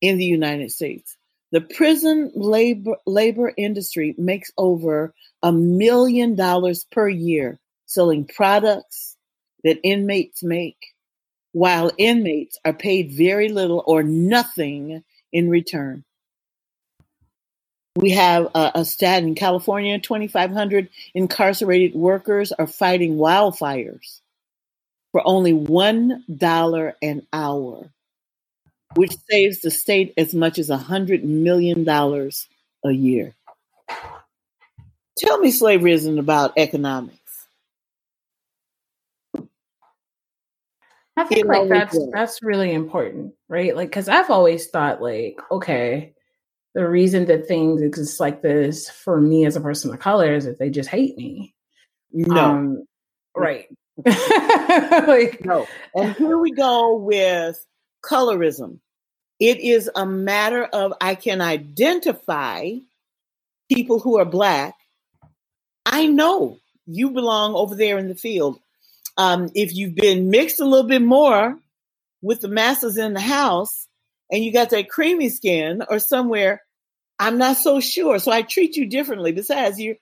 in 0.00 0.16
the 0.18 0.24
United 0.24 0.72
States. 0.72 1.16
The 1.52 1.60
prison 1.60 2.30
labor 2.34 2.96
labor 3.06 3.52
industry 3.56 4.14
makes 4.16 4.50
over 4.56 5.14
a 5.42 5.52
million 5.52 6.34
dollars 6.34 6.84
per 6.90 7.08
year 7.08 7.58
selling 7.86 8.24
products 8.24 9.16
that 9.64 9.80
inmates 9.82 10.42
make, 10.42 10.78
while 11.52 11.90
inmates 11.98 12.58
are 12.64 12.72
paid 12.72 13.10
very 13.12 13.48
little 13.48 13.82
or 13.86 14.02
nothing 14.02 15.02
in 15.32 15.50
return. 15.50 16.04
We 18.00 18.10
have 18.12 18.46
a, 18.54 18.72
a 18.76 18.84
stat 18.84 19.22
in 19.22 19.34
California 19.34 19.98
2,500 19.98 20.88
incarcerated 21.14 21.94
workers 21.94 22.50
are 22.50 22.66
fighting 22.66 23.16
wildfires 23.16 24.20
for 25.12 25.20
only 25.26 25.52
$1 25.52 26.92
an 27.02 27.26
hour, 27.32 27.90
which 28.94 29.12
saves 29.30 29.60
the 29.60 29.70
state 29.70 30.14
as 30.16 30.34
much 30.34 30.58
as 30.58 30.70
$100 30.70 31.24
million 31.24 31.86
a 31.88 32.90
year. 32.90 33.34
Tell 35.18 35.38
me 35.38 35.50
slavery 35.50 35.92
isn't 35.92 36.18
about 36.18 36.54
economics. 36.56 37.18
I 41.16 41.24
think 41.24 41.46
like 41.46 41.68
that's 41.68 41.98
that's 42.12 42.42
really 42.42 42.72
important, 42.72 43.34
right? 43.46 43.76
Like, 43.76 43.90
because 43.90 44.08
I've 44.08 44.30
always 44.30 44.68
thought, 44.68 45.02
like, 45.02 45.38
okay, 45.50 46.14
the 46.74 46.88
reason 46.88 47.26
that 47.26 47.46
things 47.46 47.82
exist 47.82 48.20
like 48.20 48.42
this 48.42 48.88
for 48.88 49.20
me 49.20 49.44
as 49.44 49.56
a 49.56 49.60
person 49.60 49.92
of 49.92 49.98
color 49.98 50.34
is 50.34 50.44
that 50.44 50.58
they 50.58 50.70
just 50.70 50.88
hate 50.88 51.16
me. 51.16 51.54
No. 52.12 52.36
Um, 52.36 52.84
right. 53.36 53.66
like, 54.06 55.44
no. 55.44 55.66
And 55.94 56.14
here 56.14 56.38
we 56.38 56.52
go 56.52 56.96
with 56.96 57.64
colorism. 58.04 58.78
It 59.38 59.60
is 59.60 59.90
a 59.94 60.06
matter 60.06 60.64
of 60.64 60.92
I 61.00 61.14
can 61.14 61.40
identify 61.40 62.72
people 63.72 63.98
who 63.98 64.18
are 64.18 64.24
black. 64.24 64.74
I 65.86 66.06
know 66.06 66.58
you 66.86 67.10
belong 67.10 67.54
over 67.54 67.74
there 67.74 67.98
in 67.98 68.08
the 68.08 68.14
field. 68.14 68.60
Um, 69.16 69.50
if 69.54 69.74
you've 69.74 69.94
been 69.94 70.30
mixed 70.30 70.60
a 70.60 70.64
little 70.64 70.88
bit 70.88 71.02
more 71.02 71.58
with 72.22 72.40
the 72.40 72.48
masses 72.48 72.96
in 72.96 73.14
the 73.14 73.20
house, 73.20 73.86
and 74.30 74.44
you 74.44 74.52
got 74.52 74.70
that 74.70 74.88
creamy 74.88 75.28
skin 75.28 75.82
or 75.88 75.98
somewhere, 75.98 76.62
I'm 77.18 77.38
not 77.38 77.56
so 77.56 77.80
sure. 77.80 78.18
So 78.18 78.32
I 78.32 78.42
treat 78.42 78.76
you 78.76 78.86
differently. 78.86 79.32
Besides, 79.32 79.78
you're 79.78 79.96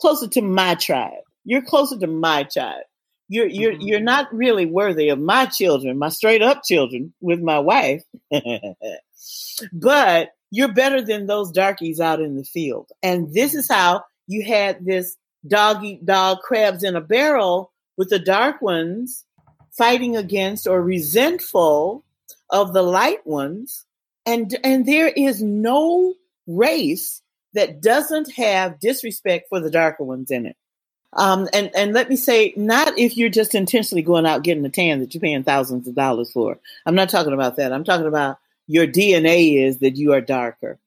closer 0.00 0.28
to 0.28 0.42
my 0.42 0.74
tribe. 0.74 1.22
You're 1.44 1.62
closer 1.62 1.98
to 1.98 2.06
my 2.06 2.44
tribe. 2.44 2.84
You're 3.28 3.46
you're 3.46 3.72
mm-hmm. 3.72 3.82
you're 3.82 4.00
not 4.00 4.32
really 4.34 4.66
worthy 4.66 5.08
of 5.08 5.18
my 5.18 5.46
children, 5.46 5.98
my 5.98 6.08
straight 6.10 6.42
up 6.42 6.62
children 6.64 7.14
with 7.20 7.40
my 7.40 7.58
wife. 7.58 8.02
but 9.72 10.30
you're 10.50 10.72
better 10.72 11.00
than 11.00 11.26
those 11.26 11.50
darkies 11.50 12.00
out 12.00 12.20
in 12.20 12.36
the 12.36 12.44
field. 12.44 12.90
And 13.02 13.32
this 13.32 13.54
is 13.54 13.68
how 13.68 14.04
you 14.26 14.44
had 14.44 14.84
this 14.84 15.16
dog 15.46 15.84
eat 15.84 16.04
dog 16.04 16.40
crabs 16.40 16.82
in 16.82 16.96
a 16.96 17.00
barrel 17.00 17.72
with 17.96 18.10
the 18.10 18.18
dark 18.18 18.60
ones 18.60 19.24
fighting 19.76 20.16
against 20.16 20.66
or 20.66 20.82
resentful 20.82 22.04
of 22.50 22.72
the 22.72 22.82
light 22.82 23.26
ones 23.26 23.84
and 24.26 24.56
and 24.64 24.86
there 24.86 25.08
is 25.08 25.42
no 25.42 26.14
race 26.46 27.22
that 27.54 27.80
doesn't 27.80 28.32
have 28.32 28.80
disrespect 28.80 29.48
for 29.48 29.60
the 29.60 29.70
darker 29.70 30.04
ones 30.04 30.30
in 30.30 30.46
it. 30.46 30.56
Um, 31.12 31.48
and 31.52 31.70
and 31.76 31.92
let 31.92 32.08
me 32.08 32.16
say 32.16 32.52
not 32.56 32.98
if 32.98 33.16
you're 33.16 33.28
just 33.28 33.54
intentionally 33.54 34.02
going 34.02 34.26
out 34.26 34.42
getting 34.42 34.64
a 34.64 34.70
tan 34.70 35.00
that 35.00 35.14
you're 35.14 35.20
paying 35.20 35.44
thousands 35.44 35.86
of 35.86 35.94
dollars 35.94 36.32
for. 36.32 36.58
I'm 36.84 36.96
not 36.96 37.10
talking 37.10 37.32
about 37.32 37.56
that. 37.56 37.72
I'm 37.72 37.84
talking 37.84 38.06
about 38.06 38.38
your 38.66 38.86
dna 38.86 39.62
is 39.62 39.78
that 39.78 39.96
you 39.96 40.14
are 40.14 40.20
darker. 40.20 40.78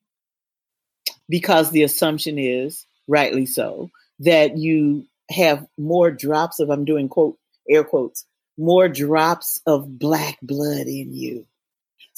Because 1.30 1.72
the 1.72 1.84
assumption 1.84 2.40
is 2.40 2.86
rightly 3.08 3.46
so 3.46 3.90
that 4.20 4.58
you 4.58 5.06
have 5.30 5.66
more 5.78 6.10
drops 6.12 6.60
of 6.60 6.70
i'm 6.70 6.86
doing 6.86 7.10
quote 7.10 7.38
air 7.70 7.84
quotes 7.84 8.26
more 8.58 8.90
drops 8.90 9.62
of 9.66 10.00
black 10.00 10.38
blood 10.42 10.88
in 10.88 11.14
you 11.14 11.46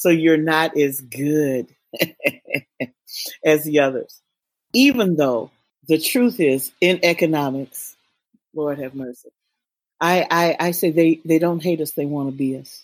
so 0.00 0.08
you're 0.08 0.38
not 0.38 0.78
as 0.78 1.00
good 1.02 1.66
as 3.44 3.64
the 3.64 3.80
others. 3.80 4.22
Even 4.72 5.16
though 5.16 5.50
the 5.88 5.98
truth 5.98 6.40
is 6.40 6.72
in 6.80 7.00
economics, 7.02 7.96
Lord 8.54 8.78
have 8.78 8.94
mercy. 8.94 9.28
I, 10.00 10.26
I, 10.30 10.56
I 10.68 10.70
say 10.70 10.90
they, 10.90 11.20
they 11.24 11.38
don't 11.38 11.62
hate 11.62 11.82
us, 11.82 11.92
they 11.92 12.06
want 12.06 12.30
to 12.30 12.34
be 12.34 12.56
us. 12.56 12.82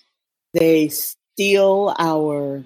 They 0.53 0.89
steal 0.89 1.95
our 1.99 2.65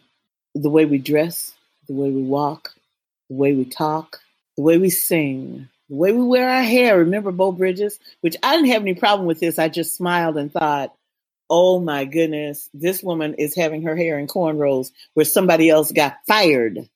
the 0.56 0.70
way 0.70 0.84
we 0.84 0.98
dress, 0.98 1.54
the 1.86 1.94
way 1.94 2.10
we 2.10 2.22
walk, 2.22 2.74
the 3.28 3.36
way 3.36 3.54
we 3.54 3.64
talk, 3.64 4.18
the 4.56 4.64
way 4.64 4.78
we 4.78 4.90
sing, 4.90 5.68
the 5.90 5.96
way 5.96 6.12
we 6.12 6.22
wear 6.22 6.48
our 6.48 6.62
hair. 6.62 6.98
Remember 6.98 7.32
Beau 7.32 7.52
Bridges? 7.52 7.98
Which 8.20 8.36
I 8.42 8.54
didn't 8.56 8.70
have 8.70 8.82
any 8.82 8.94
problem 8.94 9.26
with 9.26 9.40
this. 9.40 9.58
I 9.58 9.68
just 9.68 9.96
smiled 9.96 10.36
and 10.38 10.50
thought, 10.50 10.94
oh 11.50 11.80
my 11.80 12.04
goodness, 12.04 12.70
this 12.72 13.02
woman 13.02 13.34
is 13.34 13.56
having 13.56 13.82
her 13.82 13.96
hair 13.96 14.18
in 14.18 14.28
cornrows 14.28 14.92
where 15.14 15.26
somebody 15.26 15.68
else 15.68 15.90
got 15.90 16.18
fired 16.26 16.88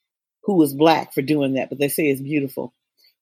who 0.44 0.54
was 0.54 0.72
black 0.72 1.12
for 1.12 1.22
doing 1.22 1.54
that, 1.54 1.70
but 1.70 1.78
they 1.78 1.88
say 1.88 2.04
it's 2.04 2.20
beautiful. 2.20 2.72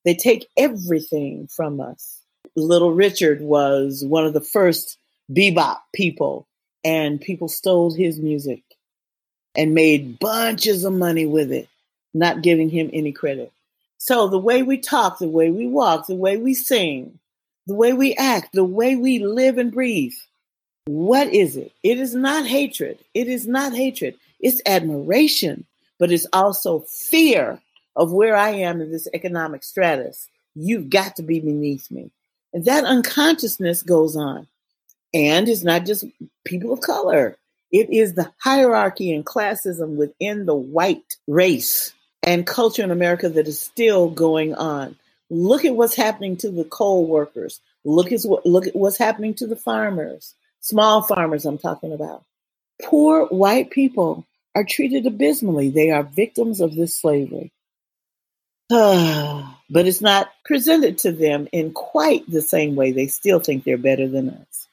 They 0.05 0.13
take 0.13 0.47
everything 0.57 1.47
from 1.47 1.81
us. 1.81 2.19
Little 2.55 2.93
Richard 2.93 3.41
was 3.41 4.03
one 4.05 4.25
of 4.25 4.33
the 4.33 4.41
first 4.41 4.99
bebop 5.31 5.79
people, 5.95 6.45
and 6.83 7.19
people 7.19 7.47
stole 7.47 7.91
his 7.91 8.19
music 8.19 8.61
and 9.55 9.73
made 9.73 10.19
bunches 10.19 10.83
of 10.83 10.93
money 10.93 11.25
with 11.25 11.51
it, 11.51 11.67
not 12.13 12.43
giving 12.43 12.69
him 12.69 12.89
any 12.93 13.11
credit. 13.11 13.51
So 14.05 14.27
the 14.27 14.37
way 14.37 14.63
we 14.63 14.79
talk, 14.79 15.19
the 15.19 15.29
way 15.29 15.49
we 15.49 15.65
walk, 15.65 16.07
the 16.07 16.13
way 16.13 16.35
we 16.35 16.55
sing, 16.55 17.19
the 17.67 17.73
way 17.73 17.93
we 17.93 18.13
act, 18.15 18.51
the 18.51 18.65
way 18.65 18.97
we 18.97 19.19
live 19.19 19.57
and 19.57 19.71
breathe, 19.71 20.11
what 20.83 21.33
is 21.33 21.55
it? 21.55 21.71
It 21.83 21.99
is 21.99 22.13
not 22.13 22.45
hatred. 22.45 22.99
It 23.13 23.29
is 23.29 23.47
not 23.47 23.73
hatred. 23.73 24.15
It's 24.41 24.61
admiration, 24.65 25.65
but 25.99 26.11
it's 26.11 26.27
also 26.33 26.81
fear 26.81 27.61
of 27.95 28.11
where 28.11 28.35
I 28.35 28.49
am 28.49 28.81
in 28.81 28.91
this 28.91 29.07
economic 29.13 29.63
stratus. 29.63 30.27
You've 30.53 30.89
got 30.89 31.15
to 31.15 31.23
be 31.23 31.39
beneath 31.39 31.89
me. 31.89 32.11
And 32.51 32.65
that 32.65 32.83
unconsciousness 32.83 33.83
goes 33.83 34.17
on. 34.17 34.47
And 35.13 35.47
it's 35.47 35.63
not 35.63 35.85
just 35.85 36.03
people 36.43 36.73
of 36.73 36.81
color, 36.81 37.37
it 37.71 37.89
is 37.89 38.15
the 38.15 38.33
hierarchy 38.39 39.13
and 39.13 39.25
classism 39.25 39.95
within 39.95 40.45
the 40.45 40.55
white 40.55 41.15
race 41.25 41.93
and 42.23 42.47
culture 42.47 42.83
in 42.83 42.91
America 42.91 43.29
that 43.29 43.47
is 43.47 43.59
still 43.59 44.09
going 44.09 44.55
on. 44.55 44.95
Look 45.29 45.65
at 45.65 45.75
what's 45.75 45.95
happening 45.95 46.37
to 46.37 46.49
the 46.49 46.63
coal 46.63 47.05
workers. 47.05 47.59
Look 47.83 48.11
at 48.11 48.21
what 48.23 48.45
look 48.45 48.67
at 48.67 48.75
what's 48.75 48.97
happening 48.97 49.33
to 49.35 49.47
the 49.47 49.55
farmers 49.55 50.35
small 50.63 51.01
farmers 51.03 51.45
I'm 51.45 51.59
talking 51.59 51.93
about. 51.93 52.23
Poor 52.81 53.27
white 53.27 53.69
people 53.69 54.25
are 54.55 54.63
treated 54.63 55.05
abysmally. 55.05 55.69
They 55.69 55.91
are 55.91 56.03
victims 56.03 56.61
of 56.61 56.75
this 56.75 56.95
slavery. 56.95 57.51
but 58.69 59.53
it's 59.87 60.01
not 60.01 60.31
presented 60.45 60.97
to 60.99 61.11
them 61.11 61.47
in 61.51 61.71
quite 61.73 62.29
the 62.29 62.41
same 62.41 62.75
way. 62.75 62.91
They 62.91 63.07
still 63.07 63.39
think 63.39 63.63
they're 63.63 63.77
better 63.77 64.07
than 64.07 64.29
us. 64.29 64.67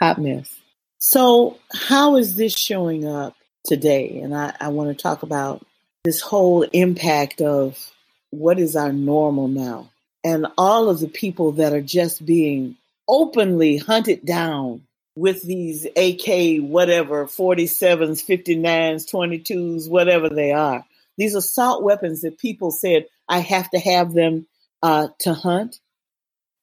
Hot 0.00 0.18
mess. 0.18 0.52
So, 0.98 1.58
how 1.72 2.16
is 2.16 2.34
this 2.34 2.56
showing 2.56 3.06
up 3.06 3.36
today? 3.64 4.18
And 4.20 4.34
I, 4.34 4.54
I 4.58 4.68
want 4.68 4.96
to 4.96 5.00
talk 5.00 5.22
about 5.22 5.64
this 6.04 6.20
whole 6.20 6.62
impact 6.62 7.40
of 7.40 7.92
what 8.30 8.58
is 8.58 8.76
our 8.76 8.92
normal 8.92 9.48
now 9.48 9.90
and 10.24 10.46
all 10.56 10.88
of 10.88 11.00
the 11.00 11.08
people 11.08 11.52
that 11.52 11.72
are 11.72 11.82
just 11.82 12.24
being 12.24 12.76
openly 13.08 13.78
hunted 13.78 14.24
down 14.24 14.82
with 15.16 15.42
these 15.42 15.84
AK, 15.96 16.62
whatever, 16.62 17.26
47s, 17.26 18.24
59s, 18.24 19.10
22s, 19.10 19.88
whatever 19.88 20.28
they 20.28 20.52
are. 20.52 20.84
These 21.16 21.34
assault 21.34 21.82
weapons 21.82 22.20
that 22.20 22.38
people 22.38 22.70
said, 22.70 23.06
I 23.28 23.40
have 23.40 23.68
to 23.70 23.78
have 23.78 24.12
them 24.12 24.46
uh, 24.82 25.08
to 25.20 25.34
hunt, 25.34 25.80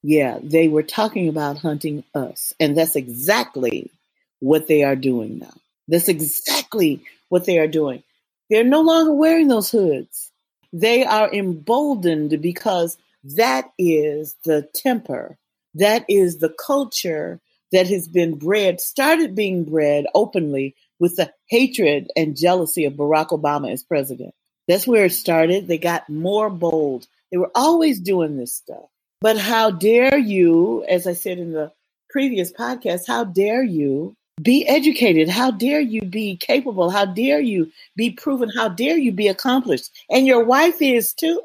yeah, 0.07 0.37
they 0.41 0.67
were 0.67 0.83
talking 0.83 1.27
about 1.27 1.57
hunting 1.57 2.03
us. 2.13 2.53
And 2.59 2.77
that's 2.77 2.95
exactly 2.95 3.91
what 4.39 4.67
they 4.67 4.83
are 4.83 4.95
doing 4.95 5.39
now. 5.39 5.53
That's 5.87 6.07
exactly 6.07 7.03
what 7.29 7.45
they 7.45 7.57
are 7.57 7.67
doing. 7.67 8.03
They're 8.49 8.63
no 8.63 8.81
longer 8.81 9.13
wearing 9.13 9.47
those 9.47 9.71
hoods. 9.71 10.31
They 10.71 11.03
are 11.03 11.31
emboldened 11.31 12.41
because 12.41 12.97
that 13.23 13.71
is 13.79 14.35
the 14.43 14.69
temper, 14.73 15.37
that 15.73 16.05
is 16.07 16.37
the 16.37 16.49
culture 16.49 17.39
that 17.71 17.87
has 17.87 18.07
been 18.07 18.37
bred, 18.37 18.79
started 18.79 19.35
being 19.35 19.63
bred 19.63 20.05
openly 20.13 20.75
with 20.99 21.15
the 21.15 21.33
hatred 21.47 22.11
and 22.15 22.37
jealousy 22.37 22.85
of 22.85 22.93
Barack 22.93 23.29
Obama 23.29 23.71
as 23.71 23.83
president. 23.83 24.33
That's 24.67 24.87
where 24.87 25.05
it 25.05 25.13
started. 25.13 25.67
They 25.67 25.77
got 25.77 26.09
more 26.09 26.49
bold. 26.49 27.07
They 27.31 27.37
were 27.37 27.51
always 27.55 27.99
doing 27.99 28.37
this 28.37 28.53
stuff. 28.53 28.89
But 29.21 29.37
how 29.37 29.71
dare 29.71 30.17
you, 30.17 30.85
as 30.87 31.07
I 31.07 31.13
said 31.13 31.39
in 31.39 31.51
the 31.51 31.71
previous 32.09 32.51
podcast, 32.51 33.07
how 33.07 33.23
dare 33.23 33.63
you 33.63 34.15
be 34.41 34.67
educated? 34.67 35.29
How 35.29 35.51
dare 35.51 35.79
you 35.79 36.01
be 36.01 36.35
capable? 36.37 36.89
How 36.89 37.05
dare 37.05 37.39
you 37.39 37.71
be 37.95 38.11
proven? 38.11 38.49
How 38.49 38.69
dare 38.69 38.97
you 38.97 39.11
be 39.11 39.27
accomplished? 39.27 39.91
And 40.09 40.27
your 40.27 40.43
wife 40.43 40.81
is 40.81 41.13
too. 41.13 41.41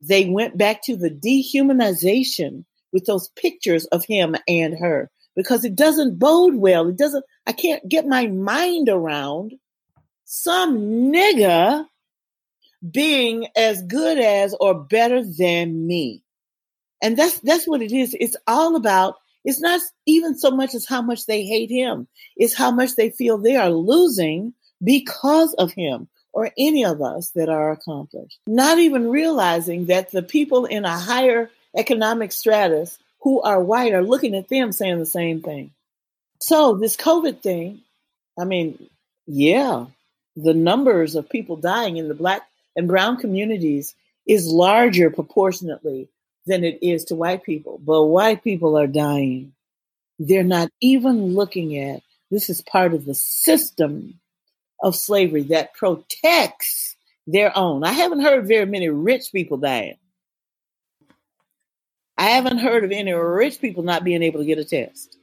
They 0.00 0.26
went 0.28 0.58
back 0.58 0.82
to 0.82 0.96
the 0.96 1.10
dehumanization 1.10 2.64
with 2.92 3.06
those 3.06 3.28
pictures 3.30 3.86
of 3.86 4.04
him 4.04 4.36
and 4.46 4.78
her 4.78 5.10
because 5.34 5.64
it 5.64 5.74
doesn't 5.74 6.18
bode 6.18 6.54
well. 6.56 6.88
It 6.88 6.96
doesn't, 6.96 7.24
I 7.46 7.52
can't 7.52 7.86
get 7.88 8.06
my 8.06 8.26
mind 8.26 8.88
around 8.88 9.54
some 10.24 10.78
nigga 11.12 11.86
being 12.90 13.48
as 13.56 13.82
good 13.82 14.18
as 14.18 14.54
or 14.60 14.74
better 14.74 15.22
than 15.24 15.86
me. 15.86 16.22
And 17.02 17.16
that's 17.16 17.38
that's 17.40 17.68
what 17.68 17.82
it 17.82 17.92
is. 17.92 18.16
It's 18.18 18.36
all 18.46 18.74
about 18.74 19.16
it's 19.46 19.60
not 19.60 19.80
even 20.06 20.36
so 20.36 20.50
much 20.50 20.74
as 20.74 20.86
how 20.86 21.00
much 21.00 21.26
they 21.26 21.44
hate 21.44 21.70
him. 21.70 22.08
It's 22.36 22.52
how 22.52 22.72
much 22.72 22.96
they 22.96 23.10
feel 23.10 23.38
they 23.38 23.54
are 23.54 23.70
losing 23.70 24.52
because 24.82 25.54
of 25.54 25.72
him 25.72 26.08
or 26.32 26.50
any 26.58 26.84
of 26.84 27.00
us 27.00 27.30
that 27.30 27.48
are 27.48 27.70
accomplished. 27.70 28.40
Not 28.48 28.78
even 28.78 29.08
realizing 29.08 29.86
that 29.86 30.10
the 30.10 30.24
people 30.24 30.66
in 30.66 30.84
a 30.84 30.98
higher 30.98 31.48
economic 31.76 32.32
stratus 32.32 32.98
who 33.20 33.40
are 33.40 33.62
white 33.62 33.94
are 33.94 34.02
looking 34.02 34.34
at 34.34 34.48
them 34.48 34.72
saying 34.72 34.98
the 34.98 35.06
same 35.06 35.40
thing. 35.40 35.70
So 36.40 36.74
this 36.74 36.96
COVID 36.96 37.40
thing, 37.40 37.82
I 38.36 38.44
mean, 38.44 38.90
yeah, 39.28 39.86
the 40.34 40.54
numbers 40.54 41.14
of 41.14 41.30
people 41.30 41.54
dying 41.54 41.98
in 41.98 42.08
the 42.08 42.14
black 42.14 42.42
and 42.74 42.88
brown 42.88 43.16
communities 43.16 43.94
is 44.26 44.48
larger 44.48 45.08
proportionately 45.08 46.08
than 46.46 46.64
it 46.64 46.78
is 46.82 47.06
to 47.06 47.14
white 47.14 47.44
people. 47.44 47.80
But 47.84 48.04
white 48.04 48.42
people 48.44 48.78
are 48.78 48.86
dying. 48.86 49.52
They're 50.18 50.42
not 50.42 50.70
even 50.80 51.34
looking 51.34 51.76
at 51.78 52.02
this 52.30 52.50
is 52.50 52.62
part 52.62 52.94
of 52.94 53.04
the 53.04 53.14
system 53.14 54.20
of 54.82 54.96
slavery 54.96 55.42
that 55.42 55.74
protects 55.74 56.96
their 57.26 57.56
own. 57.56 57.84
I 57.84 57.92
haven't 57.92 58.22
heard 58.22 58.48
very 58.48 58.66
many 58.66 58.88
rich 58.88 59.32
people 59.32 59.56
dying. 59.56 59.96
I 62.18 62.30
haven't 62.30 62.58
heard 62.58 62.84
of 62.84 62.92
any 62.92 63.12
rich 63.12 63.60
people 63.60 63.82
not 63.82 64.04
being 64.04 64.22
able 64.22 64.40
to 64.40 64.46
get 64.46 64.58
a 64.58 64.64
test. 64.64 65.16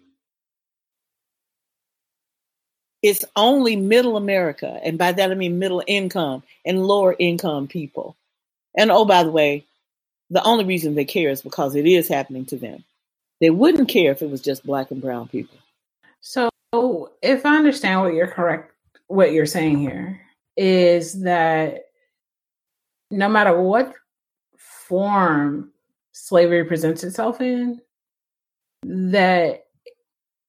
It's 3.02 3.26
only 3.36 3.76
middle 3.76 4.16
America, 4.16 4.80
and 4.82 4.98
by 4.98 5.12
that 5.12 5.32
I 5.32 5.36
mean 5.36 5.60
middle 5.60 5.84
income 5.86 6.44
and 6.66 6.86
lower 6.86 7.16
income 7.18 7.68
people. 7.68 8.16
And 8.78 8.92
oh, 8.92 9.06
by 9.06 9.24
the 9.24 9.32
way, 9.32 9.66
the 10.34 10.44
only 10.44 10.66
reason 10.66 10.96
they 10.96 11.06
care 11.06 11.30
is 11.30 11.44
because 11.44 11.76
it 11.76 11.86
is 11.86 12.08
happening 12.08 12.46
to 12.46 12.58
them. 12.58 12.84
They 13.40 13.52
wouldn't 13.52 13.88
care 13.88 14.12
if 14.12 14.22
it 14.22 14.30
was 14.30 14.42
just 14.42 14.66
black 14.66 14.90
and 14.90 15.02
brown 15.02 15.28
people. 15.28 15.58
So, 16.22 16.50
if 17.22 17.46
I 17.46 17.56
understand 17.56 18.02
what 18.02 18.16
you're 18.16 18.28
correct, 18.28 18.74
what 19.08 19.32
you're 19.32 19.46
saying 19.46 19.78
here 19.78 20.20
is 20.58 21.22
that 21.22 21.86
no 23.12 23.30
matter 23.30 23.60
what 23.62 23.94
form 24.58 25.72
slavery 26.14 26.64
presents 26.64 27.04
itself 27.04 27.40
in, 27.40 27.80
that 28.84 29.66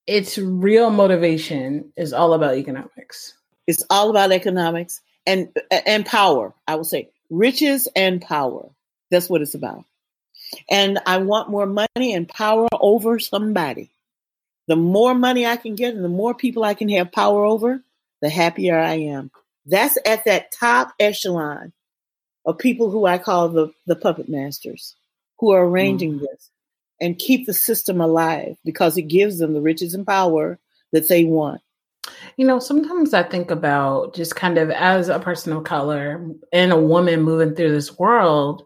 its 0.07 0.39
real 0.39 0.89
motivation 0.89 1.93
is 1.97 2.15
all 2.15 2.33
about 2.33 2.57
economics. 2.57 3.35
It's 3.67 3.85
all 3.91 4.09
about 4.09 4.33
economics 4.33 5.03
and 5.27 5.49
and 5.71 6.07
power. 6.07 6.55
I 6.67 6.77
would 6.77 6.87
say 6.87 7.11
riches 7.29 7.87
and 7.95 8.23
power. 8.23 8.71
That's 9.15 9.31
what 9.31 9.43
it's 9.43 9.55
about. 9.55 9.85
And 10.69 10.99
I 11.07 11.19
want 11.19 11.51
more 11.51 11.67
money 11.67 12.13
and 12.15 12.29
power 12.29 12.67
over 12.73 13.21
somebody. 13.21 13.91
The 14.67 14.77
more 14.77 15.15
money 15.15 15.47
I 15.47 15.57
can 15.57 15.77
get 15.77 15.95
and 15.95 16.05
the 16.05 16.09
more 16.09 16.35
people 16.35 16.65
I 16.65 16.75
can 16.75 16.89
have 16.89 17.13
power 17.13 17.45
over, 17.45 17.81
the 18.21 18.29
happier 18.29 18.77
I 18.77 18.95
am. 18.95 19.31
That's 19.67 19.97
at 20.05 20.25
that 20.25 20.51
top 20.51 20.93
echelon 20.99 21.73
of 22.45 22.59
people 22.59 22.91
who 22.91 23.07
I 23.07 23.19
call 23.19 23.49
the, 23.49 23.73
the 23.87 23.97
puppet 23.97 24.29
masters, 24.29 24.97
who 25.39 25.53
are 25.53 25.65
arranging 25.65 26.15
mm. 26.15 26.21
this 26.21 26.51
and 27.01 27.19
keep 27.19 27.47
the 27.47 27.55
system 27.55 28.01
alive 28.01 28.57
because 28.65 28.97
it 28.97 29.03
gives 29.03 29.39
them 29.39 29.55
the 29.55 29.61
riches 29.61 29.95
and 29.95 30.07
power 30.07 30.59
that 30.93 31.09
they 31.09 31.25
want. 31.25 31.61
You 32.37 32.47
know, 32.47 32.59
sometimes 32.59 33.15
I 33.15 33.23
think 33.23 33.51
about 33.51 34.15
just 34.15 34.37
kind 34.37 34.59
of 34.59 34.71
as 34.71 35.09
a 35.09 35.19
person 35.19 35.53
of 35.53 35.65
color 35.65 36.27
and 36.53 36.73
a 36.73 36.81
woman 36.81 37.23
moving 37.23 37.55
through 37.55 37.73
this 37.73 37.99
world, 37.99 38.65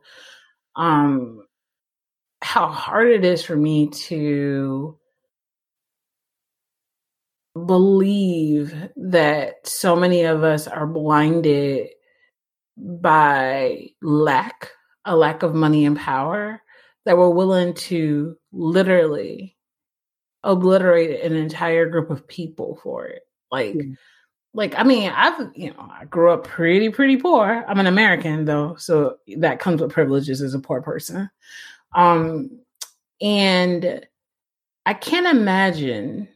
um, 0.78 1.42
how 2.40 2.68
hard 2.68 3.08
it 3.08 3.24
is 3.24 3.44
for 3.44 3.56
me 3.56 3.88
to 3.88 4.96
believe 7.66 8.74
that 8.96 9.66
so 9.66 9.96
many 9.96 10.22
of 10.22 10.44
us 10.44 10.68
are 10.68 10.86
blinded 10.86 11.88
by 12.76 13.88
lack, 14.00 14.70
a 15.04 15.16
lack 15.16 15.42
of 15.42 15.54
money 15.54 15.84
and 15.84 15.98
power, 15.98 16.62
that 17.04 17.18
we're 17.18 17.28
willing 17.28 17.74
to 17.74 18.36
literally 18.52 19.56
obliterate 20.44 21.24
an 21.24 21.34
entire 21.34 21.88
group 21.88 22.10
of 22.10 22.28
people 22.28 22.78
for 22.82 23.06
it. 23.06 23.22
Like, 23.50 23.74
yeah 23.74 23.94
like 24.54 24.74
I 24.76 24.82
mean, 24.82 25.10
I've 25.14 25.50
you 25.54 25.70
know, 25.70 25.88
I 25.90 26.04
grew 26.04 26.30
up 26.30 26.44
pretty 26.44 26.90
pretty 26.90 27.16
poor. 27.16 27.64
I'm 27.68 27.78
an 27.78 27.86
American 27.86 28.44
though, 28.44 28.76
so 28.76 29.16
that 29.36 29.60
comes 29.60 29.80
with 29.80 29.92
privileges 29.92 30.42
as 30.42 30.54
a 30.54 30.60
poor 30.60 30.82
person. 30.82 31.30
Um 31.94 32.50
and 33.20 34.06
I 34.86 34.94
can't 34.94 35.26
imagine 35.26 36.28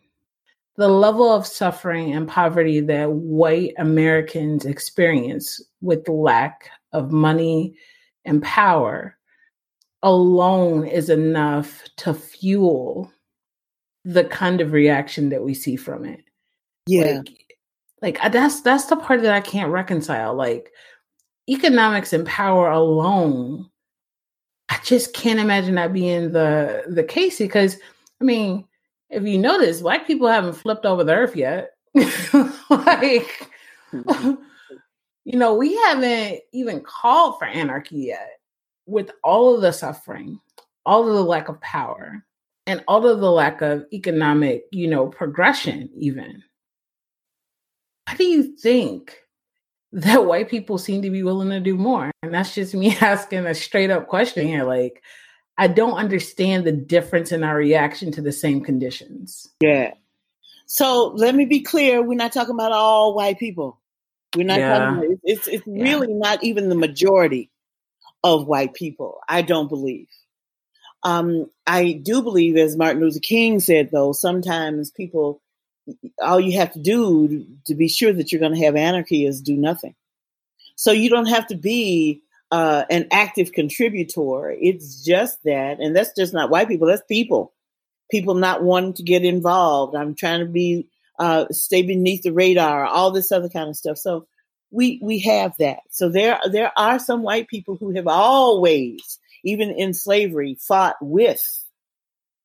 the 0.77 0.88
level 0.88 1.31
of 1.33 1.46
suffering 1.46 2.12
and 2.12 2.29
poverty 2.29 2.81
that 2.81 3.11
white 3.11 3.75
Americans 3.79 4.64
experience 4.64 5.61
with 5.81 6.09
lack 6.09 6.70
of 6.92 7.12
money 7.12 7.75
and 8.25 8.42
power 8.42 9.16
alone 10.03 10.87
is 10.87 11.09
enough 11.09 11.83
to 11.96 12.14
fuel 12.14 13.12
the 14.05 14.25
kind 14.25 14.61
of 14.61 14.72
reaction 14.72 15.29
that 15.29 15.42
we 15.42 15.55
see 15.55 15.77
from 15.77 16.05
it. 16.05 16.25
Yeah. 16.87 17.18
Like, 17.18 17.41
like 18.02 18.20
that's 18.32 18.60
that's 18.62 18.86
the 18.86 18.96
part 18.96 19.22
that 19.22 19.32
I 19.32 19.40
can't 19.40 19.70
reconcile. 19.70 20.34
Like 20.34 20.72
economics 21.48 22.12
and 22.12 22.26
power 22.26 22.68
alone, 22.70 23.70
I 24.68 24.78
just 24.84 25.14
can't 25.14 25.38
imagine 25.38 25.76
that 25.76 25.92
being 25.92 26.32
the 26.32 26.84
the 26.88 27.04
case 27.04 27.38
because 27.38 27.78
I 28.20 28.24
mean, 28.24 28.66
if 29.08 29.22
you 29.22 29.38
notice, 29.38 29.80
black 29.80 30.06
people 30.06 30.26
haven't 30.26 30.54
flipped 30.54 30.84
over 30.84 31.04
the 31.04 31.14
earth 31.14 31.36
yet. 31.36 31.70
like 31.94 33.48
mm-hmm. 33.92 34.34
you 35.24 35.38
know, 35.38 35.54
we 35.54 35.76
haven't 35.76 36.40
even 36.52 36.80
called 36.80 37.38
for 37.38 37.44
anarchy 37.44 37.98
yet 37.98 38.40
with 38.86 39.12
all 39.22 39.54
of 39.54 39.60
the 39.60 39.72
suffering, 39.72 40.40
all 40.84 41.08
of 41.08 41.14
the 41.14 41.22
lack 41.22 41.48
of 41.48 41.60
power, 41.60 42.24
and 42.66 42.82
all 42.88 43.06
of 43.06 43.20
the 43.20 43.30
lack 43.30 43.62
of 43.62 43.84
economic, 43.92 44.64
you 44.72 44.88
know, 44.88 45.06
progression 45.06 45.88
even 45.94 46.42
why 48.12 48.16
do 48.16 48.25
you 48.25 48.42
think 48.57 49.16
that 49.92 50.27
white 50.27 50.51
people 50.51 50.79
seem 50.79 51.03
to 51.03 51.11
be 51.11 51.22
willing 51.22 51.51
to 51.51 51.61
do 51.61 51.77
more? 51.77 52.11
And 52.22 52.35
that's 52.35 52.55
just 52.55 52.75
me 52.75 52.94
asking 53.01 53.46
a 53.46 53.55
straight 53.55 53.90
up 53.90 54.07
question 54.07 54.46
here. 54.46 54.64
Like, 54.64 55.03
I 55.57 55.66
don't 55.66 55.94
understand 55.94 56.64
the 56.64 56.72
difference 56.72 57.33
in 57.33 57.42
our 57.42 57.57
reaction 57.57 58.12
to 58.12 58.22
the 58.22 58.33
same 58.33 58.62
conditions. 58.62 59.48
Yeah. 59.61 59.94
So 60.66 61.12
let 61.14 61.35
me 61.35 61.44
be 61.44 61.61
clear: 61.61 62.03
we're 62.03 62.14
not 62.14 62.33
talking 62.33 62.55
about 62.55 62.72
all 62.72 63.14
white 63.14 63.38
people. 63.38 63.81
We're 64.37 64.46
not 64.46 64.59
yeah. 64.59 64.79
talking. 64.79 65.05
About, 65.05 65.18
it's 65.25 65.48
it's 65.48 65.66
yeah. 65.66 65.83
really 65.83 66.12
not 66.12 66.42
even 66.42 66.68
the 66.68 66.75
majority 66.75 67.51
of 68.25 68.46
white 68.46 68.75
people. 68.75 69.18
I 69.29 69.42
don't 69.42 69.68
believe. 69.68 70.09
Um, 71.03 71.51
I 71.66 71.92
do 71.92 72.22
believe, 72.22 72.57
as 72.57 72.77
Martin 72.77 73.03
Luther 73.03 73.20
King 73.20 73.59
said, 73.59 73.90
though, 73.92 74.12
sometimes 74.12 74.90
people 74.90 75.41
all 76.21 76.40
you 76.40 76.59
have 76.59 76.73
to 76.73 76.79
do 76.79 77.47
to 77.66 77.75
be 77.75 77.88
sure 77.88 78.12
that 78.12 78.31
you're 78.31 78.40
going 78.40 78.55
to 78.55 78.64
have 78.64 78.77
anarchy 78.77 79.27
is 79.27 79.40
do 79.40 79.57
nothing. 79.57 79.95
So 80.77 80.92
you 80.92 81.11
don't 81.11 81.27
have 81.27 81.47
to 81.49 81.57
be 81.57 82.23
uh, 82.51 82.85
an 82.90 83.09
active 83.11 83.53
contributor. 83.53 84.51
It's 84.51 85.05
just 85.05 85.42
that, 85.45 85.81
and 85.81 85.95
that's 85.95 86.14
just 86.14 86.33
not 86.33 86.51
white 86.51 86.68
people. 86.68 86.87
That's 86.87 87.03
people. 87.09 87.53
People 88.11 88.35
not 88.35 88.62
wanting 88.62 88.95
to 88.95 89.03
get 89.03 89.25
involved. 89.25 89.97
I'm 89.97 90.14
trying 90.14 90.40
to 90.40 90.47
be 90.47 90.87
uh, 91.18 91.47
stay 91.51 91.83
beneath 91.83 92.23
the 92.23 92.33
radar. 92.33 92.85
All 92.85 93.11
this 93.11 93.33
other 93.33 93.49
kind 93.49 93.68
of 93.68 93.77
stuff. 93.77 93.97
So 93.97 94.27
we 94.71 94.99
we 95.03 95.21
have 95.21 95.57
that. 95.59 95.81
So 95.90 96.09
there 96.09 96.38
there 96.51 96.73
are 96.77 96.99
some 96.99 97.23
white 97.23 97.49
people 97.49 97.77
who 97.77 97.95
have 97.95 98.07
always, 98.07 99.18
even 99.45 99.71
in 99.71 99.95
slavery, 99.95 100.57
fought 100.61 100.97
with 101.01 101.42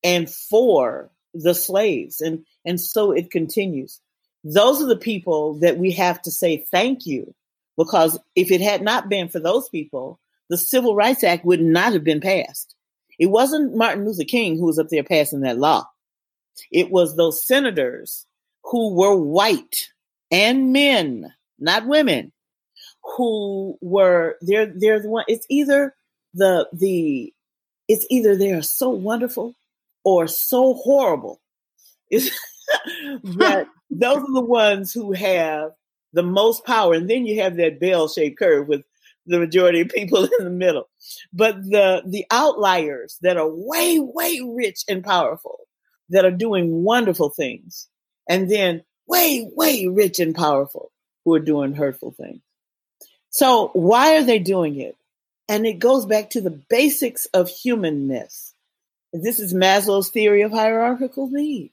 and 0.04 0.30
for 0.30 1.10
the 1.44 1.54
slaves, 1.54 2.22
and 2.22 2.46
and 2.66 2.80
so 2.80 3.12
it 3.12 3.32
continues. 3.32 4.00
Those 4.44 4.82
are 4.82 4.88
the 4.88 4.98
people 4.98 5.60
that 5.60 5.78
we 5.78 5.92
have 5.92 6.22
to 6.24 6.32
say 6.32 6.58
thank 6.58 7.06
you 7.06 7.34
because 7.78 8.20
if 8.36 8.52
it 8.52 8.62
had 8.62 8.82
not 8.82 9.10
been 9.10 9.30
for 9.30 9.40
those 9.40 9.70
people, 9.70 10.20
the 10.50 10.58
Civil 10.58 10.96
Rights 10.96 11.24
Act 11.24 11.46
would 11.46 11.62
not 11.62 11.94
have 11.94 12.04
been 12.04 12.22
passed. 12.22 12.76
It 13.20 13.28
wasn't 13.28 13.76
Martin 13.76 14.06
Luther 14.06 14.24
King 14.24 14.58
who 14.58 14.66
was 14.66 14.80
up 14.80 14.90
there 14.90 15.04
passing 15.04 15.42
that 15.42 15.58
law. 15.58 15.88
It 16.72 16.90
was 16.92 17.16
those 17.16 17.46
senators 17.46 18.26
who 18.64 18.94
were 18.94 19.16
white 19.16 19.92
and 20.32 20.72
men, 20.74 21.34
not 21.60 21.88
women, 21.88 22.32
who 23.16 23.78
were 23.82 24.38
they're 24.42 24.72
they're 24.76 25.02
the 25.02 25.10
one 25.10 25.24
it's 25.28 25.46
either 25.50 25.96
the 26.34 26.68
the 26.74 27.34
it's 27.88 28.06
either 28.10 28.36
they 28.36 28.52
are 28.52 28.62
so 28.62 28.90
wonderful 28.90 29.56
or 30.08 30.26
so 30.26 30.74
horrible. 30.74 31.42
It's 32.10 32.30
that 33.24 33.68
those 33.90 34.18
are 34.20 34.34
the 34.34 34.40
ones 34.40 34.94
who 34.94 35.12
have 35.12 35.72
the 36.14 36.24
most 36.24 36.64
power. 36.64 36.94
And 36.94 37.10
then 37.10 37.26
you 37.26 37.42
have 37.42 37.58
that 37.58 37.82
bell 37.82 38.08
shaped 38.08 38.40
curve 38.40 38.70
with 38.70 38.84
the 39.26 39.38
majority 39.38 39.82
of 39.82 39.90
people 39.90 40.24
in 40.40 40.46
the 40.46 40.50
middle. 40.50 40.88
But 41.34 41.62
the 41.62 42.04
the 42.08 42.26
outliers 42.32 43.18
that 43.22 43.36
are 43.36 43.50
way, 43.50 44.00
way 44.00 44.40
rich 44.46 44.86
and 44.88 45.04
powerful, 45.04 45.68
that 46.08 46.24
are 46.24 46.32
doing 46.32 46.86
wonderful 46.86 47.30
things, 47.30 47.90
and 48.30 48.50
then 48.50 48.84
way, 49.08 49.46
way 49.56 49.88
rich 49.88 50.20
and 50.20 50.34
powerful 50.34 50.90
who 51.26 51.34
are 51.34 51.42
doing 51.42 51.74
hurtful 51.74 52.12
things. 52.12 52.40
So 53.30 53.72
why 53.74 54.16
are 54.16 54.24
they 54.24 54.40
doing 54.40 54.80
it? 54.80 54.96
And 55.50 55.66
it 55.66 55.80
goes 55.80 56.06
back 56.06 56.30
to 56.30 56.40
the 56.40 56.62
basics 56.70 57.26
of 57.34 57.50
humanness. 57.50 58.47
This 59.22 59.40
is 59.40 59.54
Maslow's 59.54 60.10
theory 60.10 60.42
of 60.42 60.52
hierarchical 60.52 61.30
need, 61.30 61.72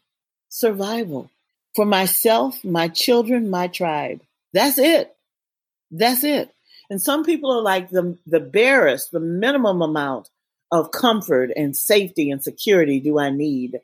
survival 0.48 1.30
for 1.74 1.84
myself, 1.84 2.64
my 2.64 2.88
children, 2.88 3.50
my 3.50 3.68
tribe. 3.68 4.20
That's 4.52 4.78
it. 4.78 5.14
That's 5.90 6.24
it. 6.24 6.54
And 6.90 7.00
some 7.00 7.24
people 7.24 7.50
are 7.50 7.62
like 7.62 7.90
the, 7.90 8.16
the 8.26 8.40
barest, 8.40 9.10
the 9.10 9.20
minimum 9.20 9.82
amount 9.82 10.28
of 10.70 10.90
comfort 10.90 11.50
and 11.56 11.76
safety 11.76 12.30
and 12.30 12.42
security 12.42 13.00
do 13.00 13.18
I 13.18 13.30
need 13.30 13.80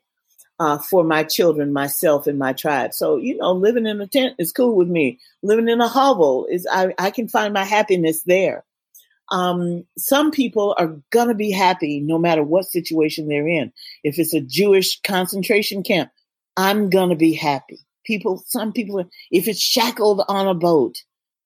uh, 0.59 0.77
for 0.77 1.03
my 1.03 1.23
children, 1.23 1.73
myself, 1.73 2.27
and 2.27 2.37
my 2.37 2.53
tribe. 2.53 2.93
So, 2.93 3.17
you 3.17 3.37
know, 3.37 3.51
living 3.53 3.87
in 3.87 3.99
a 3.99 4.07
tent 4.07 4.35
is 4.37 4.51
cool 4.51 4.75
with 4.75 4.87
me. 4.87 5.19
Living 5.41 5.67
in 5.67 5.81
a 5.81 5.87
hovel 5.87 6.45
is, 6.45 6.67
I, 6.71 6.93
I 6.99 7.09
can 7.09 7.27
find 7.27 7.53
my 7.53 7.63
happiness 7.63 8.21
there. 8.23 8.63
Um, 9.31 9.85
some 9.97 10.29
people 10.29 10.75
are 10.77 10.95
gonna 11.09 11.33
be 11.33 11.51
happy 11.51 11.99
no 12.01 12.17
matter 12.17 12.43
what 12.43 12.65
situation 12.65 13.27
they're 13.27 13.47
in. 13.47 13.71
If 14.03 14.19
it's 14.19 14.33
a 14.33 14.41
Jewish 14.41 14.99
concentration 15.01 15.83
camp, 15.83 16.11
I'm 16.57 16.89
gonna 16.89 17.15
be 17.15 17.33
happy. 17.33 17.79
People, 18.05 18.43
some 18.47 18.73
people, 18.73 19.03
if 19.31 19.47
it's 19.47 19.61
shackled 19.61 20.23
on 20.27 20.47
a 20.47 20.53
boat, 20.53 21.01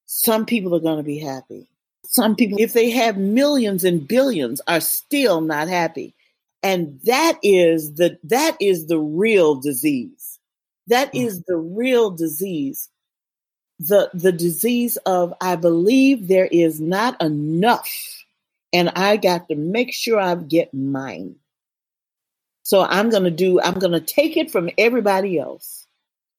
some 0.07 0.45
people 0.45 0.75
are 0.75 0.79
gonna 0.79 1.03
be 1.03 1.19
happy. 1.19 1.69
Some 2.05 2.35
people, 2.35 2.57
if 2.59 2.73
they 2.73 2.89
have 2.91 3.17
millions 3.17 3.83
and 3.83 4.07
billions, 4.07 4.61
are 4.67 4.79
still 4.79 5.41
not 5.41 5.67
happy. 5.67 6.15
And 6.63 6.99
that 7.03 7.37
is 7.43 7.93
the 7.95 8.17
that 8.23 8.57
is 8.59 8.87
the 8.87 8.99
real 8.99 9.55
disease. 9.55 10.39
That 10.87 11.13
mm. 11.13 11.45
the 11.47 11.57
real 11.57 12.11
disease. 12.11 12.89
The 13.79 14.09
the 14.13 14.31
disease 14.31 14.97
of 15.05 15.33
I 15.41 15.55
believe 15.55 16.27
there 16.27 16.47
is 16.47 16.79
not 16.79 17.21
enough 17.21 17.89
and 18.75 18.89
I 18.89 19.15
got 19.15 19.47
to 19.47 19.55
make 19.55 19.93
sure 19.93 20.19
I 20.19 20.35
get 20.35 20.73
mine. 20.73 21.35
So 22.63 22.81
I'm 22.81 23.09
going 23.09 23.23
to 23.23 23.31
do, 23.31 23.61
I'm 23.61 23.75
going 23.75 23.93
to 23.93 24.01
take 24.01 24.35
it 24.35 24.51
from 24.51 24.69
everybody 24.77 25.39
else 25.39 25.87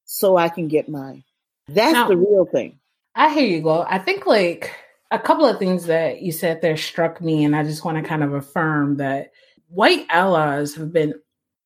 so 0.04 0.36
I 0.36 0.50
can 0.50 0.68
get 0.68 0.86
mine. 0.86 1.24
That's 1.66 1.94
now, 1.94 2.08
the 2.08 2.16
real 2.18 2.44
thing. 2.44 2.78
I 3.14 3.32
hear 3.32 3.46
you 3.46 3.62
go. 3.62 3.86
I 3.88 3.98
think 3.98 4.26
like 4.26 4.70
a 5.10 5.18
couple 5.18 5.46
of 5.46 5.58
things 5.58 5.86
that 5.86 6.20
you 6.20 6.30
said 6.30 6.60
there 6.60 6.76
struck 6.76 7.22
me, 7.22 7.42
and 7.42 7.56
I 7.56 7.62
just 7.62 7.86
want 7.86 7.96
to 7.96 8.06
kind 8.06 8.22
of 8.22 8.34
affirm 8.34 8.98
that 8.98 9.32
white 9.68 10.04
allies 10.10 10.74
have 10.74 10.92
been 10.92 11.14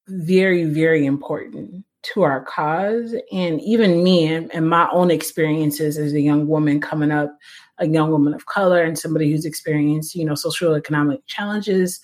very, 0.06 0.64
very 0.64 1.04
important 1.04 1.84
to 2.02 2.22
our 2.22 2.44
cause. 2.44 3.14
And 3.32 3.60
even 3.60 4.02
me 4.02 4.26
and, 4.26 4.54
and 4.54 4.68
my 4.68 4.88
own 4.92 5.10
experiences 5.10 5.98
as 5.98 6.12
a 6.12 6.20
young 6.20 6.48
woman 6.48 6.80
coming 6.80 7.10
up, 7.10 7.36
a 7.78 7.86
young 7.86 8.10
woman 8.10 8.34
of 8.34 8.46
color, 8.46 8.82
and 8.82 8.98
somebody 8.98 9.30
who's 9.30 9.44
experienced, 9.44 10.14
you 10.14 10.24
know, 10.24 10.34
social 10.34 10.74
economic 10.74 11.26
challenges. 11.26 12.00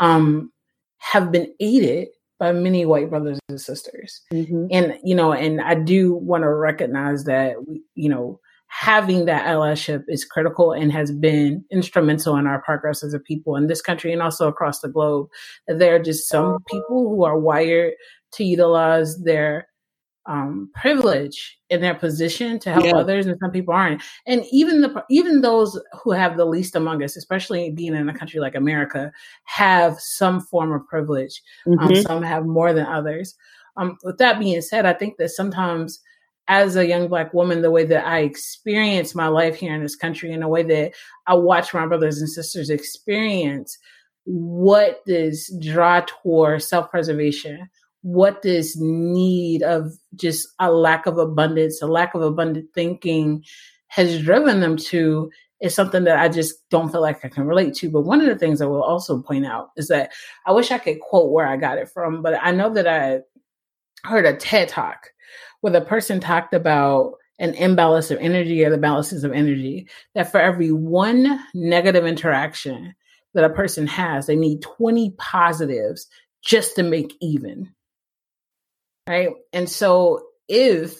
Um, 0.00 0.52
have 0.98 1.30
been 1.30 1.52
aided 1.60 2.08
by 2.38 2.52
many 2.52 2.84
white 2.84 3.08
brothers 3.08 3.38
and 3.48 3.60
sisters. 3.60 4.22
Mm-hmm. 4.32 4.66
And, 4.70 4.98
you 5.04 5.14
know, 5.14 5.32
and 5.32 5.60
I 5.60 5.74
do 5.74 6.14
want 6.14 6.42
to 6.42 6.52
recognize 6.52 7.24
that, 7.24 7.56
you 7.94 8.08
know, 8.08 8.40
having 8.66 9.24
that 9.26 9.46
allyship 9.46 10.04
is 10.08 10.24
critical 10.24 10.72
and 10.72 10.92
has 10.92 11.12
been 11.12 11.64
instrumental 11.70 12.36
in 12.36 12.46
our 12.46 12.60
progress 12.60 13.02
as 13.02 13.14
a 13.14 13.20
people 13.20 13.56
in 13.56 13.68
this 13.68 13.80
country 13.80 14.12
and 14.12 14.20
also 14.20 14.48
across 14.48 14.80
the 14.80 14.88
globe. 14.88 15.28
There 15.68 15.94
are 15.94 16.02
just 16.02 16.28
some 16.28 16.58
people 16.68 17.08
who 17.08 17.24
are 17.24 17.38
wired 17.38 17.94
to 18.32 18.44
utilize 18.44 19.22
their 19.22 19.68
um, 20.26 20.70
privilege 20.74 21.58
in 21.70 21.80
their 21.80 21.94
position 21.94 22.58
to 22.60 22.72
help 22.72 22.84
yeah. 22.84 22.96
others, 22.96 23.26
and 23.26 23.38
some 23.40 23.50
people 23.50 23.74
aren't. 23.74 24.02
And 24.26 24.44
even 24.50 24.80
the 24.80 25.04
even 25.08 25.40
those 25.40 25.80
who 26.02 26.10
have 26.12 26.36
the 26.36 26.44
least 26.44 26.74
among 26.74 27.02
us, 27.02 27.16
especially 27.16 27.70
being 27.70 27.94
in 27.94 28.08
a 28.08 28.18
country 28.18 28.40
like 28.40 28.54
America, 28.54 29.12
have 29.44 29.98
some 30.00 30.40
form 30.40 30.72
of 30.72 30.86
privilege. 30.86 31.40
Um, 31.66 31.74
mm-hmm. 31.74 31.88
Um, 31.88 32.02
some 32.02 32.22
have 32.22 32.44
more 32.44 32.72
than 32.72 32.86
others. 32.86 33.34
Um, 33.76 33.98
with 34.02 34.18
that 34.18 34.40
being 34.40 34.60
said, 34.62 34.86
I 34.86 34.94
think 34.94 35.16
that 35.18 35.30
sometimes 35.30 36.00
as 36.48 36.76
a 36.76 36.86
young 36.86 37.08
black 37.08 37.34
woman, 37.34 37.62
the 37.62 37.70
way 37.70 37.84
that 37.84 38.06
I 38.06 38.20
experience 38.20 39.14
my 39.14 39.28
life 39.28 39.56
here 39.56 39.74
in 39.74 39.82
this 39.82 39.96
country, 39.96 40.32
and 40.32 40.42
the 40.42 40.48
way 40.48 40.62
that 40.62 40.92
I 41.26 41.34
watch 41.34 41.74
my 41.74 41.86
brothers 41.86 42.20
and 42.20 42.28
sisters 42.28 42.70
experience 42.70 43.78
what 44.24 45.02
this 45.06 45.54
draw 45.60 46.00
toward 46.00 46.62
self 46.62 46.90
preservation, 46.90 47.68
what 48.06 48.42
this 48.42 48.76
need 48.78 49.64
of 49.64 49.92
just 50.14 50.46
a 50.60 50.70
lack 50.70 51.06
of 51.06 51.18
abundance, 51.18 51.82
a 51.82 51.88
lack 51.88 52.14
of 52.14 52.22
abundant 52.22 52.68
thinking 52.72 53.42
has 53.88 54.22
driven 54.22 54.60
them 54.60 54.76
to 54.76 55.28
is 55.60 55.74
something 55.74 56.04
that 56.04 56.16
I 56.16 56.28
just 56.28 56.54
don't 56.70 56.92
feel 56.92 57.00
like 57.00 57.24
I 57.24 57.28
can 57.28 57.48
relate 57.48 57.74
to. 57.74 57.90
But 57.90 58.02
one 58.02 58.20
of 58.20 58.28
the 58.28 58.38
things 58.38 58.62
I 58.62 58.66
will 58.66 58.84
also 58.84 59.20
point 59.22 59.44
out 59.44 59.70
is 59.76 59.88
that 59.88 60.12
I 60.46 60.52
wish 60.52 60.70
I 60.70 60.78
could 60.78 61.00
quote 61.00 61.32
where 61.32 61.48
I 61.48 61.56
got 61.56 61.78
it 61.78 61.88
from, 61.88 62.22
but 62.22 62.38
I 62.40 62.52
know 62.52 62.72
that 62.74 62.86
I 62.86 63.22
heard 64.08 64.24
a 64.24 64.36
TED 64.36 64.68
talk 64.68 65.08
where 65.62 65.72
the 65.72 65.80
person 65.80 66.20
talked 66.20 66.54
about 66.54 67.14
an 67.40 67.54
imbalance 67.54 68.12
of 68.12 68.18
energy 68.18 68.64
or 68.64 68.70
the 68.70 68.78
balances 68.78 69.24
of 69.24 69.32
energy, 69.32 69.88
that 70.14 70.30
for 70.30 70.38
every 70.38 70.70
one 70.70 71.44
negative 71.54 72.06
interaction 72.06 72.94
that 73.34 73.42
a 73.42 73.50
person 73.50 73.84
has, 73.88 74.26
they 74.26 74.36
need 74.36 74.62
20 74.62 75.10
positives 75.18 76.06
just 76.44 76.76
to 76.76 76.84
make 76.84 77.12
even 77.20 77.68
right? 79.06 79.30
And 79.52 79.68
so 79.68 80.26
if 80.48 80.96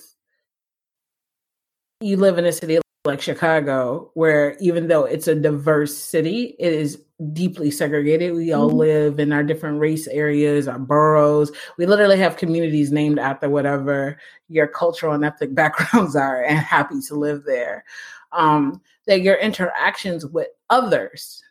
you 2.01 2.17
live 2.17 2.39
in 2.39 2.45
a 2.45 2.53
city 2.53 2.79
like 3.05 3.23
Chicago, 3.23 4.11
where 4.15 4.57
even 4.59 4.89
though 4.89 5.05
it's 5.05 5.29
a 5.29 5.35
diverse 5.35 5.97
city, 5.97 6.57
it 6.59 6.73
is 6.73 7.03
deeply 7.33 7.71
segregated. 7.71 8.35
We 8.35 8.53
all 8.53 8.69
mm-hmm. 8.69 8.79
live 8.79 9.21
in 9.21 9.33
our 9.33 9.43
different 9.43 9.81
race 9.81 10.07
areas, 10.09 10.69
our 10.69 10.79
boroughs. 10.79 11.53
We 11.79 11.87
literally 11.87 12.19
have 12.19 12.37
communities 12.37 12.93
named 12.93 13.19
after 13.19 13.49
whatever 13.49 14.19
your 14.49 14.67
cultural 14.67 15.15
and 15.15 15.25
ethnic 15.25 15.55
backgrounds 15.55 16.17
are, 16.17 16.43
and 16.43 16.59
happy 16.59 17.01
to 17.09 17.15
live 17.15 17.45
there. 17.45 17.85
Um, 18.33 18.83
that 19.07 19.23
your 19.23 19.37
interactions 19.37 20.27
with 20.27 20.49
others 20.69 21.43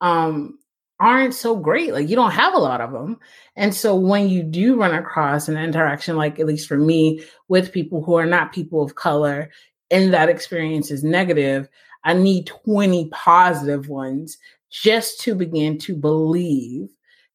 um, 0.00 0.58
aren't 1.00 1.34
so 1.34 1.56
great. 1.56 1.92
Like 1.92 2.08
you 2.08 2.14
don't 2.14 2.30
have 2.30 2.54
a 2.54 2.58
lot 2.58 2.82
of 2.82 2.92
them. 2.92 3.18
And 3.56 3.74
so 3.74 3.96
when 3.96 4.28
you 4.28 4.42
do 4.42 4.76
run 4.76 4.94
across 4.94 5.48
an 5.48 5.56
interaction, 5.56 6.16
like 6.16 6.38
at 6.38 6.46
least 6.46 6.68
for 6.68 6.76
me, 6.76 7.24
with 7.48 7.72
people 7.72 8.04
who 8.04 8.14
are 8.14 8.26
not 8.26 8.52
people 8.52 8.82
of 8.82 8.94
color, 8.94 9.50
and 9.90 10.12
that 10.12 10.28
experience 10.28 10.90
is 10.90 11.02
negative, 11.02 11.68
I 12.04 12.12
need 12.12 12.46
20 12.46 13.08
positive 13.08 13.88
ones 13.88 14.38
just 14.70 15.20
to 15.22 15.34
begin 15.34 15.78
to 15.78 15.96
believe 15.96 16.90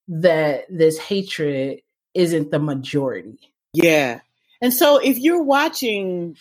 that 0.08 0.66
this 0.70 0.98
hatred 0.98 1.82
isn't 2.14 2.52
the 2.52 2.60
majority. 2.60 3.52
Yeah. 3.74 4.22
And 4.62 4.74
so 4.74 4.98
if 4.98 5.18
you're 5.18 5.44
watching 5.44 6.36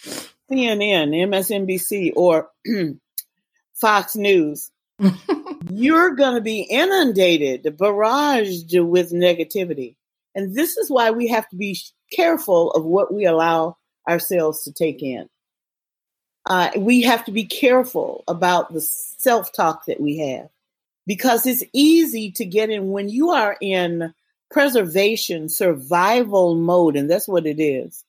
CNN, 0.51 1.11
MSNBC, 1.11 2.13
or 2.15 2.51
Fox 3.75 4.15
News, 4.15 4.71
you're 5.71 6.15
going 6.15 6.35
to 6.35 6.41
be 6.41 6.63
inundated, 6.63 7.65
barraged 7.77 8.87
with 8.87 9.13
negativity. 9.13 9.97
And 10.35 10.55
this 10.55 10.77
is 10.77 10.91
why 10.91 11.11
we 11.11 11.29
have 11.29 11.49
to 11.51 11.57
be 11.57 11.79
careful 12.13 12.71
of 12.73 12.85
what 12.85 13.13
we 13.13 13.25
allow 13.25 13.77
ourselves 14.09 14.65
to 14.65 14.73
take 14.73 15.03
in. 15.03 15.29
Uh, 16.47 16.71
we 16.77 17.03
have 17.03 17.25
to 17.25 17.33
be 17.33 17.45
careful 17.45 18.23
about 18.29 18.73
the 18.73 18.81
self 18.81 19.53
talk 19.53 19.87
that 19.87 20.01
we 20.01 20.19
have 20.19 20.49
because 21.07 21.47
it's 21.47 21.65
easy 21.73 22.31
to 22.33 22.45
get 22.45 22.71
in 22.71 22.91
when 22.91 23.09
you 23.09 23.31
are 23.31 23.57
in 23.61 24.13
preservation, 24.51 25.49
survival 25.49 26.55
mode, 26.55 26.97
and 26.97 27.11
that's 27.11 27.27
what 27.27 27.47
it 27.47 27.61
is. 27.61 28.05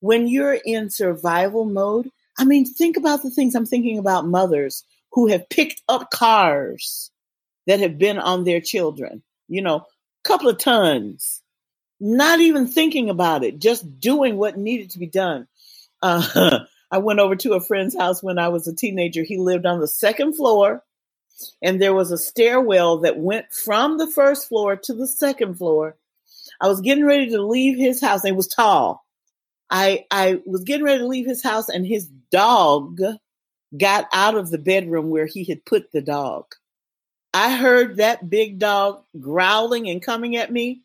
When 0.00 0.26
you're 0.26 0.58
in 0.64 0.90
survival 0.90 1.64
mode, 1.64 2.10
I 2.38 2.44
mean, 2.44 2.64
think 2.64 2.96
about 2.96 3.22
the 3.22 3.30
things 3.30 3.54
I'm 3.54 3.66
thinking 3.66 3.98
about 3.98 4.26
mothers 4.26 4.84
who 5.12 5.28
have 5.28 5.48
picked 5.48 5.82
up 5.88 6.10
cars 6.10 7.10
that 7.66 7.80
have 7.80 7.98
been 7.98 8.18
on 8.18 8.44
their 8.44 8.60
children, 8.60 9.22
you 9.48 9.62
know, 9.62 9.76
a 9.76 9.84
couple 10.24 10.48
of 10.48 10.58
tons, 10.58 11.42
not 12.00 12.40
even 12.40 12.66
thinking 12.66 13.10
about 13.10 13.44
it, 13.44 13.58
just 13.58 14.00
doing 14.00 14.36
what 14.36 14.56
needed 14.56 14.90
to 14.90 14.98
be 14.98 15.06
done. 15.06 15.46
Uh, 16.02 16.60
I 16.90 16.98
went 16.98 17.20
over 17.20 17.36
to 17.36 17.54
a 17.54 17.60
friend's 17.60 17.96
house 17.96 18.22
when 18.22 18.38
I 18.38 18.48
was 18.48 18.66
a 18.66 18.74
teenager. 18.74 19.22
He 19.22 19.38
lived 19.38 19.66
on 19.66 19.80
the 19.80 19.88
second 19.88 20.34
floor, 20.34 20.82
and 21.62 21.80
there 21.80 21.94
was 21.94 22.10
a 22.10 22.18
stairwell 22.18 22.98
that 22.98 23.18
went 23.18 23.52
from 23.52 23.98
the 23.98 24.08
first 24.08 24.48
floor 24.48 24.76
to 24.76 24.94
the 24.94 25.06
second 25.06 25.56
floor. 25.56 25.96
I 26.60 26.68
was 26.68 26.80
getting 26.80 27.04
ready 27.04 27.30
to 27.30 27.42
leave 27.42 27.78
his 27.78 28.00
house, 28.00 28.24
and 28.24 28.32
it 28.32 28.36
was 28.36 28.48
tall. 28.48 29.04
I 29.70 30.06
I 30.10 30.40
was 30.44 30.64
getting 30.64 30.84
ready 30.84 30.98
to 30.98 31.06
leave 31.06 31.26
his 31.26 31.42
house, 31.42 31.68
and 31.68 31.86
his 31.86 32.08
dog 32.30 33.00
got 33.76 34.08
out 34.12 34.34
of 34.34 34.50
the 34.50 34.58
bedroom 34.58 35.10
where 35.10 35.26
he 35.26 35.44
had 35.44 35.64
put 35.64 35.92
the 35.92 36.02
dog. 36.02 36.46
I 37.32 37.56
heard 37.56 37.96
that 37.96 38.28
big 38.28 38.58
dog 38.58 39.02
growling 39.18 39.88
and 39.88 40.02
coming 40.02 40.36
at 40.36 40.52
me. 40.52 40.82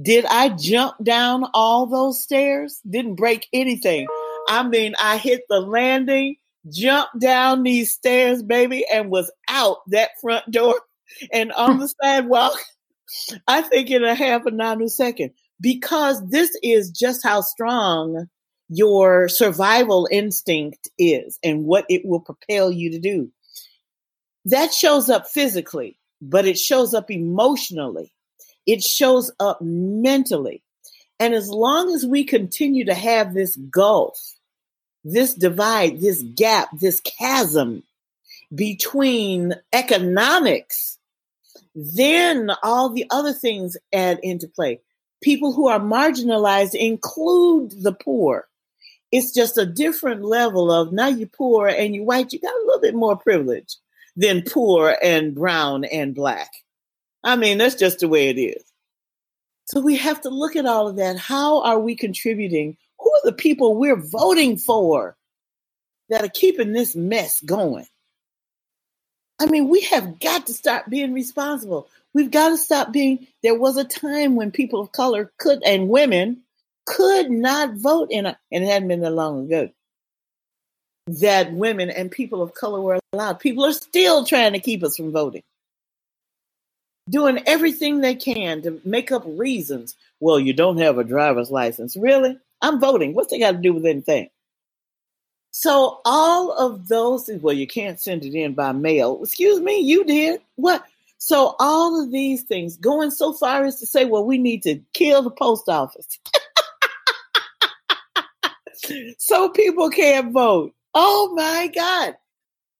Did 0.00 0.24
I 0.24 0.48
jump 0.48 1.02
down 1.02 1.44
all 1.52 1.86
those 1.86 2.22
stairs? 2.22 2.80
Didn't 2.88 3.16
break 3.16 3.46
anything. 3.52 4.06
I 4.48 4.66
mean, 4.66 4.94
I 5.00 5.18
hit 5.18 5.42
the 5.48 5.60
landing, 5.60 6.36
jumped 6.70 7.18
down 7.18 7.62
these 7.62 7.92
stairs, 7.92 8.42
baby, 8.42 8.86
and 8.90 9.10
was 9.10 9.30
out 9.48 9.78
that 9.88 10.10
front 10.20 10.50
door 10.50 10.80
and 11.32 11.52
on 11.52 11.78
the 11.78 11.92
sidewalk. 12.02 12.58
I 13.46 13.60
think 13.60 13.90
in 13.90 14.04
a 14.04 14.14
half 14.14 14.46
a 14.46 14.50
nanosecond 14.50 15.32
because 15.60 16.26
this 16.28 16.50
is 16.62 16.90
just 16.90 17.22
how 17.22 17.42
strong 17.42 18.28
your 18.74 19.28
survival 19.28 20.08
instinct 20.10 20.88
is 20.98 21.38
and 21.44 21.64
what 21.64 21.84
it 21.90 22.06
will 22.06 22.20
propel 22.20 22.72
you 22.72 22.90
to 22.92 22.98
do. 22.98 23.30
That 24.46 24.72
shows 24.72 25.10
up 25.10 25.28
physically, 25.28 25.98
but 26.22 26.46
it 26.46 26.58
shows 26.58 26.94
up 26.94 27.10
emotionally. 27.10 28.14
It 28.66 28.82
shows 28.82 29.30
up 29.38 29.60
mentally. 29.60 30.62
And 31.20 31.34
as 31.34 31.50
long 31.50 31.94
as 31.94 32.06
we 32.06 32.24
continue 32.24 32.86
to 32.86 32.94
have 32.94 33.34
this 33.34 33.56
gulf, 33.56 34.18
this 35.04 35.34
divide, 35.34 36.00
this 36.00 36.22
gap, 36.22 36.70
this 36.72 37.00
chasm 37.00 37.82
between 38.54 39.54
economics, 39.74 40.96
then 41.74 42.50
all 42.62 42.88
the 42.88 43.04
other 43.10 43.34
things 43.34 43.76
add 43.92 44.18
into 44.22 44.48
play. 44.48 44.80
People 45.22 45.52
who 45.52 45.68
are 45.68 45.78
marginalized 45.78 46.74
include 46.74 47.82
the 47.82 47.92
poor 47.92 48.48
it's 49.12 49.32
just 49.32 49.58
a 49.58 49.66
different 49.66 50.24
level 50.24 50.72
of 50.72 50.92
now 50.92 51.08
you're 51.08 51.28
poor 51.28 51.68
and 51.68 51.94
you're 51.94 52.04
white, 52.04 52.32
you 52.32 52.40
got 52.40 52.54
a 52.54 52.64
little 52.66 52.80
bit 52.80 52.94
more 52.94 53.16
privilege 53.16 53.76
than 54.16 54.42
poor 54.42 54.96
and 55.02 55.34
brown 55.34 55.84
and 55.84 56.14
black. 56.14 56.50
I 57.22 57.36
mean, 57.36 57.58
that's 57.58 57.74
just 57.74 58.00
the 58.00 58.08
way 58.08 58.30
it 58.30 58.40
is. 58.40 58.64
So 59.66 59.80
we 59.80 59.96
have 59.96 60.22
to 60.22 60.30
look 60.30 60.56
at 60.56 60.66
all 60.66 60.88
of 60.88 60.96
that. 60.96 61.18
How 61.18 61.62
are 61.62 61.78
we 61.78 61.94
contributing? 61.94 62.76
Who 62.98 63.10
are 63.10 63.20
the 63.24 63.32
people 63.32 63.76
we're 63.76 64.00
voting 64.00 64.56
for 64.56 65.16
that 66.08 66.24
are 66.24 66.28
keeping 66.28 66.72
this 66.72 66.96
mess 66.96 67.40
going? 67.42 67.86
I 69.40 69.46
mean, 69.46 69.68
we 69.68 69.82
have 69.82 70.20
got 70.20 70.46
to 70.46 70.54
start 70.54 70.88
being 70.90 71.12
responsible. 71.12 71.88
We've 72.14 72.30
got 72.30 72.50
to 72.50 72.56
stop 72.56 72.92
being. 72.92 73.26
There 73.42 73.58
was 73.58 73.76
a 73.76 73.84
time 73.84 74.36
when 74.36 74.50
people 74.50 74.80
of 74.80 74.92
color 74.92 75.32
could, 75.38 75.62
and 75.64 75.88
women 75.88 76.42
could 76.86 77.30
not 77.30 77.74
vote 77.74 78.08
in 78.10 78.26
a, 78.26 78.38
and 78.50 78.64
it 78.64 78.66
hadn't 78.66 78.88
been 78.88 79.00
that 79.00 79.10
long 79.10 79.44
ago 79.46 79.70
that 81.06 81.52
women 81.52 81.90
and 81.90 82.10
people 82.10 82.42
of 82.42 82.54
color 82.54 82.80
were 82.80 83.00
allowed. 83.12 83.40
People 83.40 83.64
are 83.64 83.72
still 83.72 84.24
trying 84.24 84.52
to 84.52 84.60
keep 84.60 84.84
us 84.84 84.96
from 84.96 85.12
voting, 85.12 85.42
doing 87.08 87.42
everything 87.46 88.00
they 88.00 88.14
can 88.14 88.62
to 88.62 88.80
make 88.84 89.10
up 89.10 89.24
reasons. 89.26 89.96
Well, 90.20 90.38
you 90.38 90.52
don't 90.52 90.78
have 90.78 90.98
a 90.98 91.04
driver's 91.04 91.50
license. 91.50 91.96
Really? 91.96 92.38
I'm 92.60 92.78
voting. 92.78 93.14
What's 93.14 93.32
that 93.32 93.40
got 93.40 93.52
to 93.52 93.58
do 93.58 93.72
with 93.72 93.86
anything? 93.86 94.28
So 95.50 96.00
all 96.04 96.52
of 96.52 96.88
those, 96.88 97.28
well, 97.40 97.54
you 97.54 97.66
can't 97.66 98.00
send 98.00 98.24
it 98.24 98.34
in 98.34 98.54
by 98.54 98.72
mail. 98.72 99.20
Excuse 99.22 99.60
me, 99.60 99.80
you 99.80 100.04
did. 100.04 100.40
What? 100.56 100.84
So 101.18 101.54
all 101.60 102.02
of 102.02 102.10
these 102.10 102.42
things 102.42 102.76
going 102.76 103.10
so 103.10 103.32
far 103.32 103.64
as 103.64 103.78
to 103.80 103.86
say, 103.86 104.04
well, 104.04 104.24
we 104.24 104.38
need 104.38 104.62
to 104.62 104.80
kill 104.92 105.22
the 105.22 105.30
post 105.30 105.68
office. 105.68 106.18
So 109.18 109.48
people 109.50 109.90
can't 109.90 110.32
vote. 110.32 110.74
Oh 110.94 111.32
my 111.34 111.70
God. 111.74 112.16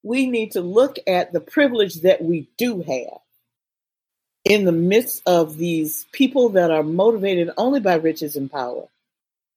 We 0.03 0.27
need 0.27 0.53
to 0.53 0.61
look 0.61 0.97
at 1.07 1.33
the 1.33 1.41
privilege 1.41 2.03
that 2.03 2.23
we 2.23 2.49
do 2.59 2.83
have 2.83 3.21
in 4.45 4.65
the 4.65 4.73
midst 4.73 5.23
of 5.27 5.57
these 5.57 6.07
people 6.13 6.49
that 6.51 6.71
are 6.71 6.83
motivated 6.83 7.51
only 7.57 7.81
by 7.81 7.95
riches 7.95 8.35
and 8.35 8.51
power 8.51 8.87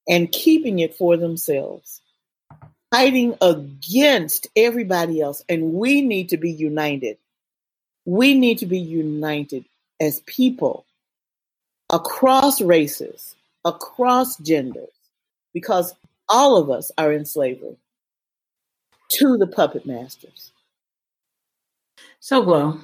and 0.07 0.31
keeping 0.31 0.79
it 0.79 0.95
for 0.95 1.17
themselves, 1.17 2.01
fighting 2.91 3.35
against 3.41 4.47
everybody 4.55 5.19
else. 5.21 5.43
And 5.49 5.73
we 5.73 6.01
need 6.01 6.29
to 6.29 6.37
be 6.37 6.51
united. 6.51 7.17
We 8.05 8.35
need 8.35 8.59
to 8.59 8.67
be 8.67 8.79
united 8.79 9.65
as 9.99 10.19
people 10.21 10.85
across 11.91 12.61
races, 12.61 13.35
across 13.63 14.37
genders, 14.37 14.89
because 15.53 15.95
all 16.29 16.57
of 16.57 16.69
us 16.69 16.91
are 16.97 17.11
in 17.11 17.25
slavery 17.25 17.77
to 19.09 19.37
the 19.37 19.47
puppet 19.47 19.85
masters. 19.85 20.51
So, 22.19 22.41
Glo, 22.41 22.79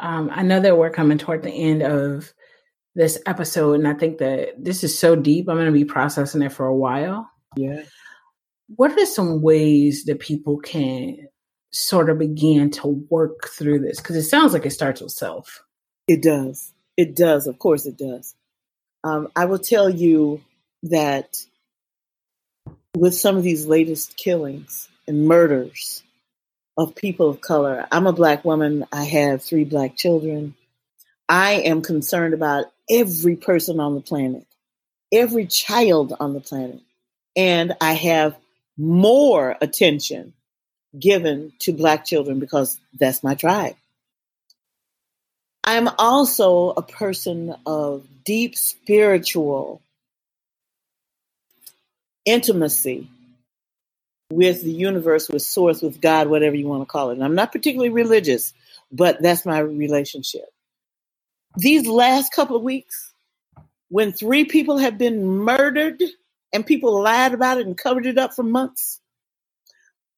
um, 0.00 0.30
I 0.32 0.42
know 0.42 0.60
that 0.60 0.76
we're 0.76 0.90
coming 0.90 1.18
toward 1.18 1.42
the 1.42 1.50
end 1.50 1.82
of 1.82 2.32
this 2.94 3.18
episode, 3.26 3.74
and 3.74 3.88
I 3.88 3.94
think 3.94 4.18
that 4.18 4.62
this 4.62 4.84
is 4.84 4.98
so 4.98 5.16
deep. 5.16 5.48
I'm 5.48 5.56
going 5.56 5.66
to 5.66 5.72
be 5.72 5.84
processing 5.84 6.42
it 6.42 6.52
for 6.52 6.66
a 6.66 6.76
while. 6.76 7.30
Yeah. 7.56 7.82
What 8.76 8.98
are 8.98 9.06
some 9.06 9.42
ways 9.42 10.04
that 10.04 10.20
people 10.20 10.58
can 10.58 11.28
sort 11.70 12.10
of 12.10 12.18
begin 12.18 12.70
to 12.70 13.06
work 13.08 13.48
through 13.48 13.80
this? 13.80 13.98
Because 13.98 14.16
it 14.16 14.24
sounds 14.24 14.52
like 14.52 14.66
it 14.66 14.70
starts 14.70 15.00
with 15.00 15.12
self. 15.12 15.62
It 16.06 16.22
does. 16.22 16.72
It 16.96 17.16
does. 17.16 17.46
Of 17.46 17.58
course, 17.58 17.86
it 17.86 17.96
does. 17.96 18.34
Um, 19.04 19.28
I 19.34 19.46
will 19.46 19.58
tell 19.58 19.88
you 19.88 20.40
that 20.84 21.36
with 22.96 23.14
some 23.14 23.36
of 23.36 23.42
these 23.42 23.66
latest 23.66 24.16
killings 24.16 24.88
and 25.06 25.26
murders 25.26 26.02
of 26.76 26.94
people 26.94 27.28
of 27.28 27.40
color. 27.40 27.86
I'm 27.90 28.06
a 28.06 28.12
black 28.12 28.44
woman. 28.44 28.86
I 28.92 29.04
have 29.04 29.42
three 29.42 29.64
black 29.64 29.96
children. 29.96 30.54
I 31.28 31.54
am 31.54 31.82
concerned 31.82 32.34
about 32.34 32.66
every 32.90 33.36
person 33.36 33.80
on 33.80 33.94
the 33.94 34.00
planet, 34.00 34.46
every 35.12 35.46
child 35.46 36.14
on 36.18 36.34
the 36.34 36.40
planet. 36.40 36.80
And 37.36 37.74
I 37.80 37.94
have 37.94 38.36
more 38.76 39.56
attention 39.60 40.34
given 40.98 41.52
to 41.60 41.72
black 41.72 42.04
children 42.04 42.38
because 42.38 42.78
that's 42.98 43.22
my 43.22 43.34
tribe. 43.34 43.76
I'm 45.64 45.88
also 45.98 46.70
a 46.70 46.82
person 46.82 47.54
of 47.64 48.06
deep 48.24 48.56
spiritual 48.56 49.80
intimacy 52.26 53.08
with 54.30 54.62
the 54.62 54.72
universe, 54.72 55.28
with 55.28 55.42
source, 55.42 55.82
with 55.82 56.00
God, 56.00 56.28
whatever 56.28 56.56
you 56.56 56.68
want 56.68 56.82
to 56.82 56.86
call 56.86 57.10
it. 57.10 57.14
And 57.14 57.24
I'm 57.24 57.34
not 57.34 57.52
particularly 57.52 57.90
religious, 57.90 58.54
but 58.92 59.22
that's 59.22 59.46
my 59.46 59.60
relationship. 59.60 60.46
These 61.56 61.86
last 61.86 62.32
couple 62.32 62.56
of 62.56 62.62
weeks, 62.62 63.14
when 63.88 64.12
three 64.12 64.44
people 64.44 64.78
have 64.78 64.98
been 64.98 65.26
murdered 65.26 66.02
and 66.52 66.66
people 66.66 67.02
lied 67.02 67.34
about 67.34 67.58
it 67.58 67.66
and 67.66 67.78
covered 67.78 68.06
it 68.06 68.18
up 68.18 68.34
for 68.34 68.42
months, 68.44 69.00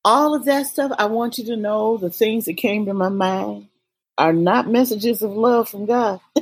all 0.04 0.34
of 0.34 0.46
that 0.46 0.66
stuff, 0.66 0.92
I 0.98 1.06
want 1.06 1.38
you 1.38 1.46
to 1.46 1.56
know 1.56 1.98
the 1.98 2.10
things 2.10 2.46
that 2.46 2.54
came 2.56 2.86
to 2.86 2.94
my 2.94 3.10
mind 3.10 3.68
are 4.18 4.32
not 4.32 4.68
messages 4.68 5.22
of 5.22 5.32
love 5.32 5.68
from 5.68 5.86
God. 5.86 6.20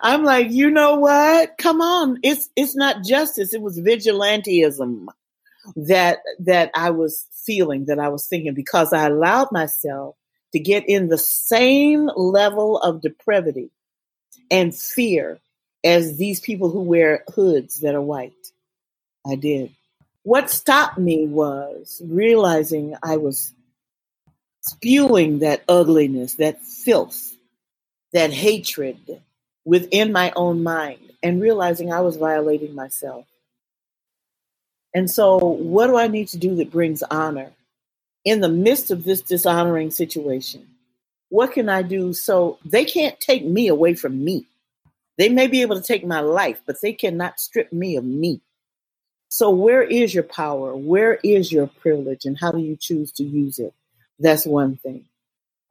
I'm 0.00 0.24
like, 0.24 0.50
you 0.50 0.70
know 0.70 0.96
what? 0.96 1.58
Come 1.58 1.80
on. 1.80 2.18
It's 2.22 2.48
it's 2.56 2.76
not 2.76 3.04
justice. 3.04 3.54
It 3.54 3.62
was 3.62 3.80
vigilantism 3.80 5.06
that 5.76 6.18
that 6.40 6.70
I 6.74 6.90
was 6.90 7.26
feeling, 7.44 7.86
that 7.86 7.98
I 7.98 8.08
was 8.08 8.26
thinking, 8.26 8.54
because 8.54 8.92
I 8.92 9.06
allowed 9.06 9.52
myself 9.52 10.16
to 10.52 10.58
get 10.58 10.88
in 10.88 11.08
the 11.08 11.18
same 11.18 12.10
level 12.16 12.78
of 12.78 13.02
depravity 13.02 13.70
and 14.50 14.74
fear 14.74 15.38
as 15.84 16.16
these 16.16 16.40
people 16.40 16.70
who 16.70 16.82
wear 16.82 17.24
hoods 17.34 17.80
that 17.80 17.94
are 17.94 18.02
white. 18.02 18.32
I 19.26 19.36
did. 19.36 19.72
What 20.22 20.50
stopped 20.50 20.98
me 20.98 21.26
was 21.26 22.02
realizing 22.04 22.96
I 23.02 23.16
was 23.16 23.52
spewing 24.60 25.40
that 25.40 25.62
ugliness, 25.68 26.34
that 26.34 26.62
filth, 26.62 27.36
that 28.12 28.32
hatred 28.32 29.22
within 29.66 30.12
my 30.12 30.32
own 30.36 30.62
mind 30.62 31.00
and 31.22 31.42
realizing 31.42 31.92
I 31.92 32.00
was 32.00 32.16
violating 32.16 32.74
myself. 32.74 33.26
And 34.94 35.10
so, 35.10 35.36
what 35.36 35.88
do 35.88 35.96
I 35.98 36.08
need 36.08 36.28
to 36.28 36.38
do 36.38 36.54
that 36.56 36.70
brings 36.70 37.02
honor 37.02 37.52
in 38.24 38.40
the 38.40 38.48
midst 38.48 38.90
of 38.90 39.04
this 39.04 39.20
dishonoring 39.20 39.90
situation? 39.90 40.66
What 41.28 41.52
can 41.52 41.68
I 41.68 41.82
do 41.82 42.14
so 42.14 42.58
they 42.64 42.86
can't 42.86 43.20
take 43.20 43.44
me 43.44 43.68
away 43.68 43.94
from 43.94 44.24
me? 44.24 44.46
They 45.18 45.28
may 45.28 45.48
be 45.48 45.62
able 45.62 45.76
to 45.76 45.86
take 45.86 46.06
my 46.06 46.20
life, 46.20 46.62
but 46.64 46.80
they 46.80 46.92
cannot 46.92 47.40
strip 47.40 47.72
me 47.72 47.96
of 47.96 48.04
me. 48.04 48.40
So, 49.28 49.50
where 49.50 49.82
is 49.82 50.14
your 50.14 50.24
power? 50.24 50.74
Where 50.76 51.16
is 51.22 51.50
your 51.52 51.66
privilege? 51.66 52.24
And 52.24 52.38
how 52.38 52.52
do 52.52 52.58
you 52.58 52.76
choose 52.80 53.12
to 53.12 53.24
use 53.24 53.58
it? 53.58 53.74
That's 54.18 54.46
one 54.46 54.76
thing. 54.76 55.04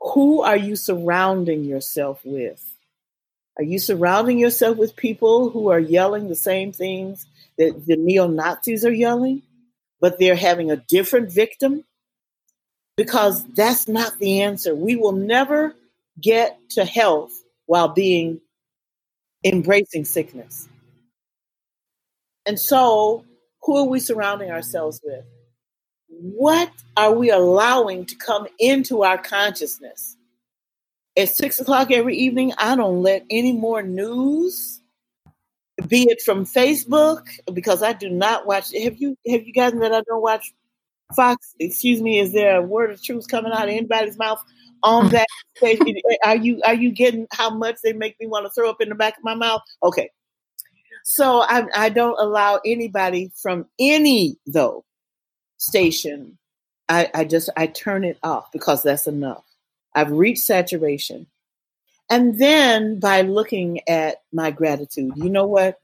Who 0.02 0.42
are 0.42 0.58
you 0.58 0.76
surrounding 0.76 1.64
yourself 1.64 2.22
with? 2.26 2.75
Are 3.58 3.64
you 3.64 3.80
surrounding 3.80 4.38
yourself 4.38 4.78
with 4.78 4.96
people 4.96 5.50
who 5.50 5.70
are 5.70 5.80
yelling 5.80 6.28
the 6.28 6.36
same 6.36 6.74
things 6.74 7.26
that 7.58 7.86
the 7.86 7.96
neo 7.96 8.28
Nazis 8.28 8.84
are 8.84 8.94
yelling, 8.94 9.44
but 10.02 10.20
they're 10.20 10.36
having 10.36 10.72
a 10.72 10.78
different 10.78 11.32
victim? 11.32 11.84
Because 12.98 13.46
that's 13.46 13.88
not 13.88 14.20
the 14.20 14.42
answer. 14.42 14.76
We 14.76 14.96
will 14.96 15.14
never 15.14 15.76
get 16.20 16.60
to 16.72 16.86
health 16.86 17.32
while 17.66 17.90
being 17.90 18.42
embracing 19.44 20.06
sickness. 20.06 20.68
And 22.46 22.60
so, 22.60 23.26
who 23.64 23.78
are 23.78 23.88
we 23.88 24.00
surrounding 24.00 24.52
ourselves 24.52 25.02
with? 25.04 25.26
What 26.08 26.72
are 26.96 27.14
we 27.14 27.32
allowing 27.32 28.06
to 28.06 28.16
come 28.16 28.48
into 28.60 29.04
our 29.04 29.18
consciousness? 29.18 30.18
At 31.18 31.30
six 31.30 31.60
o'clock 31.60 31.92
every 31.92 32.18
evening, 32.18 32.54
I 32.58 32.76
don't 32.76 33.02
let 33.02 33.26
any 33.30 33.54
more 33.54 33.82
news, 33.82 34.82
be 35.88 36.04
it 36.10 36.22
from 36.22 36.46
Facebook, 36.46 37.26
because 37.54 37.82
I 37.82 37.94
do 37.94 38.10
not 38.10 38.46
watch. 38.46 38.74
Have 38.74 38.98
you 38.98 39.18
have 39.28 39.44
you 39.44 39.54
gotten 39.54 39.80
that 39.80 39.94
I 39.94 40.02
don't 40.02 40.22
watch 40.22 40.54
Fox? 41.16 41.56
Excuse 41.60 42.02
me, 42.02 42.20
is 42.20 42.34
there 42.34 42.58
a 42.58 42.62
word 42.62 42.92
of 42.92 43.02
truth 43.02 43.30
coming 43.30 43.54
out 43.54 43.64
of 43.64 43.70
anybody's 43.70 44.18
mouth 44.18 44.44
on 44.84 45.06
hmm. 45.06 45.12
that 45.12 45.28
stage? 45.56 45.80
are 46.26 46.36
you 46.36 46.62
are 46.66 46.74
you 46.74 46.92
getting 46.92 47.28
how 47.32 47.50
much 47.50 47.78
they 47.82 47.94
make 47.94 48.20
me 48.20 48.28
want 48.28 48.46
to 48.46 48.52
throw 48.52 48.70
up 48.70 48.82
in 48.82 48.90
the 48.90 48.96
back 48.96 49.18
of 49.18 49.24
my 49.24 49.36
mouth? 49.36 49.62
Okay, 49.84 50.10
so 51.06 51.42
I, 51.42 51.68
I 51.76 51.90
don't 51.90 52.20
allow 52.20 52.60
anybody 52.66 53.32
from 53.36 53.68
any 53.80 54.38
though 54.48 54.84
station. 55.58 56.40
I, 56.90 57.10
I 57.14 57.26
just 57.26 57.50
I 57.56 57.68
turn 57.68 58.04
it 58.04 58.18
off 58.24 58.52
because 58.52 58.82
that's 58.82 59.06
enough. 59.06 59.44
I've 59.96 60.12
reached 60.12 60.44
saturation. 60.44 61.28
And 62.10 62.38
then 62.38 63.00
by 63.00 63.22
looking 63.22 63.80
at 63.88 64.18
my 64.32 64.52
gratitude, 64.52 65.14
you 65.16 65.30
know 65.30 65.48
what? 65.48 65.80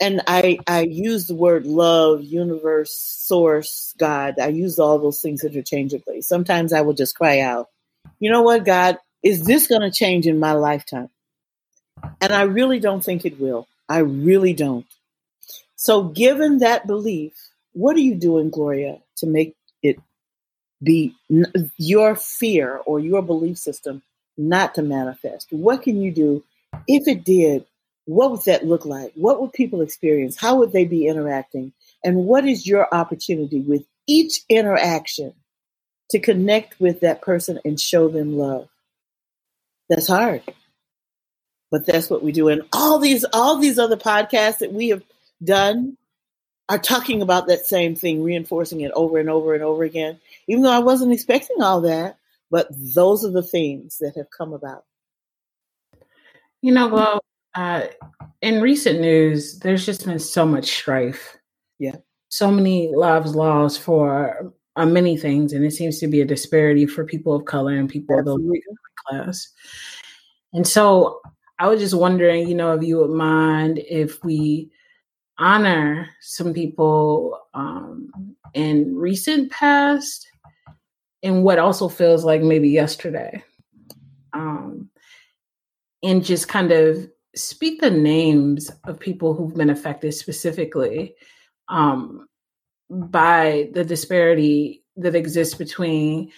And 0.00 0.22
I 0.28 0.58
I 0.66 0.82
use 0.82 1.26
the 1.26 1.34
word 1.34 1.66
love, 1.66 2.22
universe, 2.22 2.94
source, 2.94 3.94
God. 3.98 4.38
I 4.40 4.48
use 4.48 4.78
all 4.78 4.98
those 4.98 5.20
things 5.20 5.44
interchangeably. 5.44 6.22
Sometimes 6.22 6.72
I 6.72 6.82
will 6.82 6.94
just 6.94 7.16
cry 7.16 7.40
out, 7.40 7.68
you 8.20 8.30
know 8.30 8.42
what, 8.42 8.64
God, 8.64 8.98
is 9.22 9.44
this 9.44 9.66
going 9.66 9.82
to 9.82 9.90
change 9.90 10.26
in 10.26 10.38
my 10.38 10.52
lifetime? 10.52 11.10
And 12.20 12.32
I 12.32 12.42
really 12.42 12.78
don't 12.78 13.04
think 13.04 13.24
it 13.24 13.40
will. 13.40 13.66
I 13.88 13.98
really 13.98 14.52
don't. 14.52 14.86
So, 15.76 16.04
given 16.04 16.58
that 16.58 16.86
belief, 16.86 17.34
what 17.72 17.96
are 17.96 18.00
you 18.00 18.14
doing, 18.14 18.50
Gloria, 18.50 18.98
to 19.18 19.26
make 19.26 19.56
be 20.82 21.14
your 21.76 22.16
fear 22.16 22.80
or 22.86 23.00
your 23.00 23.22
belief 23.22 23.58
system 23.58 24.02
not 24.36 24.74
to 24.74 24.82
manifest? 24.82 25.48
What 25.50 25.82
can 25.82 26.00
you 26.00 26.12
do 26.12 26.44
if 26.86 27.08
it 27.08 27.24
did? 27.24 27.64
What 28.06 28.30
would 28.30 28.44
that 28.46 28.66
look 28.66 28.86
like? 28.86 29.12
What 29.14 29.40
would 29.40 29.52
people 29.52 29.82
experience? 29.82 30.36
How 30.36 30.56
would 30.56 30.72
they 30.72 30.84
be 30.84 31.06
interacting? 31.06 31.72
And 32.04 32.24
what 32.24 32.46
is 32.46 32.66
your 32.66 32.92
opportunity 32.94 33.60
with 33.60 33.82
each 34.06 34.40
interaction 34.48 35.34
to 36.10 36.18
connect 36.18 36.80
with 36.80 37.00
that 37.00 37.20
person 37.20 37.58
and 37.64 37.78
show 37.78 38.08
them 38.08 38.38
love? 38.38 38.68
That's 39.90 40.08
hard. 40.08 40.42
But 41.70 41.84
that's 41.84 42.08
what 42.08 42.22
we 42.22 42.32
do. 42.32 42.48
And 42.48 42.62
all 42.72 42.98
these 42.98 43.24
all 43.32 43.58
these 43.58 43.78
other 43.78 43.96
podcasts 43.96 44.58
that 44.58 44.72
we 44.72 44.88
have 44.88 45.02
done 45.44 45.98
are 46.68 46.78
talking 46.78 47.22
about 47.22 47.46
that 47.46 47.66
same 47.66 47.94
thing, 47.94 48.22
reinforcing 48.22 48.82
it 48.82 48.92
over 48.94 49.18
and 49.18 49.30
over 49.30 49.54
and 49.54 49.62
over 49.62 49.84
again, 49.84 50.18
even 50.46 50.62
though 50.62 50.72
I 50.72 50.80
wasn't 50.80 51.12
expecting 51.12 51.62
all 51.62 51.80
that. 51.82 52.18
But 52.50 52.68
those 52.70 53.24
are 53.24 53.30
the 53.30 53.42
themes 53.42 53.98
that 53.98 54.16
have 54.16 54.30
come 54.30 54.52
about. 54.52 54.84
You 56.62 56.72
know, 56.72 56.88
well, 56.88 57.20
uh, 57.54 57.86
in 58.42 58.60
recent 58.60 59.00
news, 59.00 59.58
there's 59.60 59.84
just 59.84 60.06
been 60.06 60.18
so 60.18 60.46
much 60.46 60.66
strife. 60.66 61.36
Yeah. 61.78 61.96
So 62.30 62.50
many 62.50 62.94
lives 62.94 63.34
lost 63.34 63.80
for 63.80 64.52
uh, 64.76 64.86
many 64.86 65.16
things, 65.16 65.52
and 65.52 65.64
it 65.64 65.72
seems 65.72 65.98
to 66.00 66.08
be 66.08 66.20
a 66.20 66.24
disparity 66.24 66.86
for 66.86 67.04
people 67.04 67.34
of 67.34 67.44
color 67.44 67.74
and 67.74 67.88
people 67.88 68.18
Absolutely. 68.18 68.58
of 68.58 68.76
the 68.76 69.24
class. 69.24 69.48
And 70.52 70.66
so 70.66 71.20
I 71.58 71.68
was 71.68 71.80
just 71.80 71.94
wondering, 71.94 72.48
you 72.48 72.54
know, 72.54 72.72
if 72.72 72.82
you 72.82 72.98
would 72.98 73.10
mind 73.10 73.78
if 73.78 74.22
we 74.24 74.70
honor 75.38 76.08
some 76.20 76.52
people 76.52 77.38
um, 77.54 78.10
in 78.54 78.96
recent 78.96 79.50
past 79.50 80.26
and 81.22 81.42
what 81.42 81.58
also 81.58 81.88
feels 81.88 82.24
like 82.24 82.42
maybe 82.42 82.68
yesterday. 82.68 83.42
Um, 84.32 84.90
and 86.02 86.24
just 86.24 86.48
kind 86.48 86.70
of 86.70 87.10
speak 87.34 87.80
the 87.80 87.90
names 87.90 88.70
of 88.84 89.00
people 89.00 89.34
who've 89.34 89.54
been 89.54 89.70
affected 89.70 90.12
specifically 90.12 91.14
um, 91.68 92.26
by 92.90 93.68
the 93.72 93.84
disparity 93.84 94.84
that 94.96 95.14
exists 95.14 95.54
between 95.54 96.30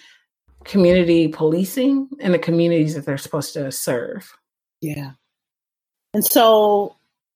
community 0.63 1.27
policing 1.27 2.09
and 2.19 2.33
the 2.33 2.39
communities 2.39 2.95
that 2.95 3.05
they're 3.05 3.17
supposed 3.17 3.53
to 3.53 3.71
serve. 3.71 4.31
Yeah. 4.81 5.11
And 6.13 6.25
so 6.25 6.95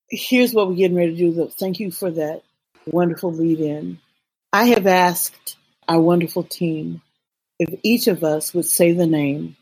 here's 0.09 0.53
what 0.53 0.67
we're 0.67 0.75
getting 0.75 0.97
ready 0.97 1.15
to 1.15 1.33
do. 1.33 1.49
Thank 1.49 1.79
you 1.79 1.91
for 1.91 2.11
that 2.11 2.43
wonderful 2.85 3.33
lead 3.33 3.59
in. 3.59 3.99
I 4.53 4.65
have 4.65 4.87
asked 4.87 5.57
our 5.87 5.99
wonderful 5.99 6.43
team 6.43 7.01
if 7.59 7.79
each 7.83 8.07
of 8.07 8.23
us 8.23 8.53
would 8.53 8.65
say 8.65 8.91
the 8.91 9.07
name 9.07 9.55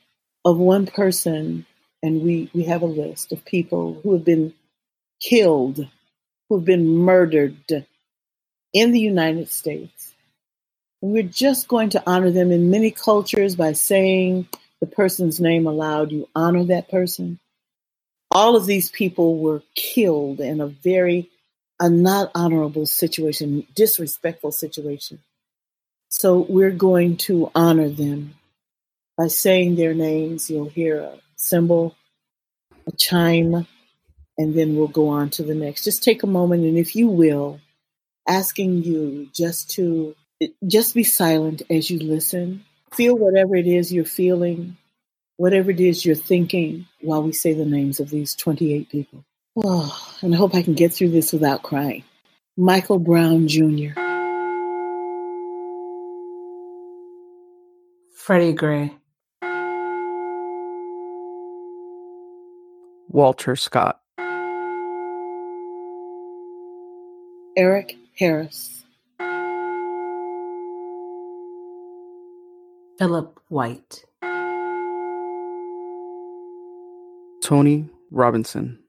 of 0.45 0.57
one 0.57 0.87
person, 0.87 1.65
and 2.01 2.21
we, 2.21 2.49
we 2.53 2.63
have 2.63 2.81
a 2.81 2.87
list 2.87 3.31
of 3.31 3.45
people 3.45 3.99
who 4.03 4.13
have 4.13 4.25
been 4.25 4.53
killed, 5.21 5.87
who 6.49 6.57
have 6.57 6.65
been 6.65 6.87
murdered 6.87 7.85
in 8.73 8.91
the 8.91 8.99
United 8.99 9.49
States. 9.49 10.13
And 11.01 11.11
we're 11.11 11.23
just 11.23 11.67
going 11.67 11.91
to 11.91 12.03
honor 12.05 12.31
them 12.31 12.51
in 12.51 12.69
many 12.69 12.91
cultures 12.91 13.55
by 13.55 13.73
saying 13.73 14.47
the 14.81 14.87
person's 14.87 15.39
name 15.39 15.67
aloud. 15.67 16.11
You 16.11 16.27
honor 16.35 16.65
that 16.65 16.89
person 16.89 17.39
all 18.33 18.55
of 18.55 18.65
these 18.65 18.89
people 18.89 19.37
were 19.37 19.61
killed 19.75 20.39
in 20.39 20.59
a 20.59 20.67
very 20.67 21.29
a 21.79 21.89
not 21.89 22.31
honorable 22.33 22.85
situation, 22.85 23.65
disrespectful 23.75 24.51
situation. 24.51 25.19
So 26.09 26.45
we're 26.47 26.71
going 26.71 27.17
to 27.17 27.51
honor 27.55 27.89
them 27.89 28.35
by 29.17 29.27
saying 29.27 29.75
their 29.75 29.93
names. 29.93 30.49
You'll 30.49 30.69
hear 30.69 30.99
a 30.99 31.17
cymbal, 31.35 31.95
a 32.87 32.91
chime, 32.91 33.67
and 34.37 34.55
then 34.55 34.75
we'll 34.75 34.87
go 34.87 35.09
on 35.09 35.29
to 35.31 35.43
the 35.43 35.55
next. 35.55 35.83
Just 35.83 36.03
take 36.03 36.23
a 36.23 36.27
moment, 36.27 36.63
and 36.63 36.77
if 36.77 36.95
you 36.95 37.07
will, 37.07 37.59
asking 38.27 38.83
you 38.83 39.27
just 39.33 39.71
to 39.71 40.15
just 40.65 40.95
be 40.95 41.03
silent 41.03 41.63
as 41.69 41.89
you 41.89 41.99
listen. 41.99 42.63
Feel 42.93 43.17
whatever 43.17 43.55
it 43.55 43.67
is 43.67 43.91
you're 43.91 44.05
feeling 44.05 44.77
whatever 45.43 45.71
it 45.71 45.79
is 45.81 46.05
you're 46.05 46.15
thinking 46.15 46.85
while 47.01 47.21
we 47.21 47.33
say 47.33 47.51
the 47.51 47.65
names 47.65 47.99
of 47.99 48.09
these 48.09 48.33
28 48.33 48.87
people. 48.87 49.25
Oh, 49.57 50.15
and 50.21 50.33
I 50.33 50.37
hope 50.37 50.55
I 50.55 50.61
can 50.61 50.73
get 50.73 50.93
through 50.93 51.09
this 51.09 51.33
without 51.33 51.63
crying. 51.63 52.05
Michael 52.55 52.97
Brown 52.97 53.49
Jr., 53.49 53.91
Freddie 58.15 58.53
Gray, 58.53 58.93
Walter 63.09 63.57
Scott, 63.57 63.99
Eric 67.57 67.97
Harris, 68.17 68.85
Phillip 72.97 73.37
White. 73.49 74.05
Tony 77.43 77.89
Robinson. 78.09 78.79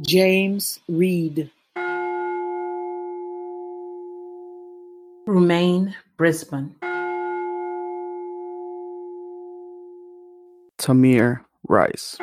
James 0.00 0.80
Reed. 0.88 1.50
Rumain 5.28 5.94
Brisbon. 6.16 6.74
Tamir 10.78 11.40
Rice. 11.68 12.16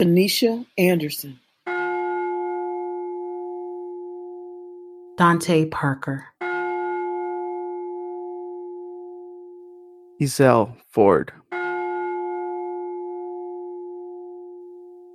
Tanisha 0.00 0.64
Anderson. 0.78 1.38
Dante 5.18 5.66
Parker. 5.66 6.24
Ezell 10.20 10.74
Ford. 10.90 11.32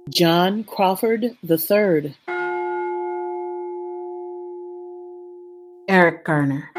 John 0.09 0.63
Crawford 0.63 1.35
III. 1.43 2.15
Eric 5.89 6.23
Garner. 6.23 6.69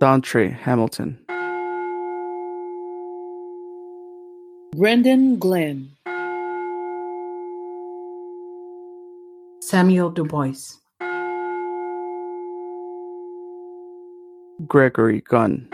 Dontre 0.00 0.52
Hamilton. 0.52 1.18
Brendon 4.76 5.36
Glenn. 5.38 5.90
Samuel 9.60 10.12
DuBose. 10.12 10.79
Gregory 14.66 15.22
Gunn. 15.22 15.66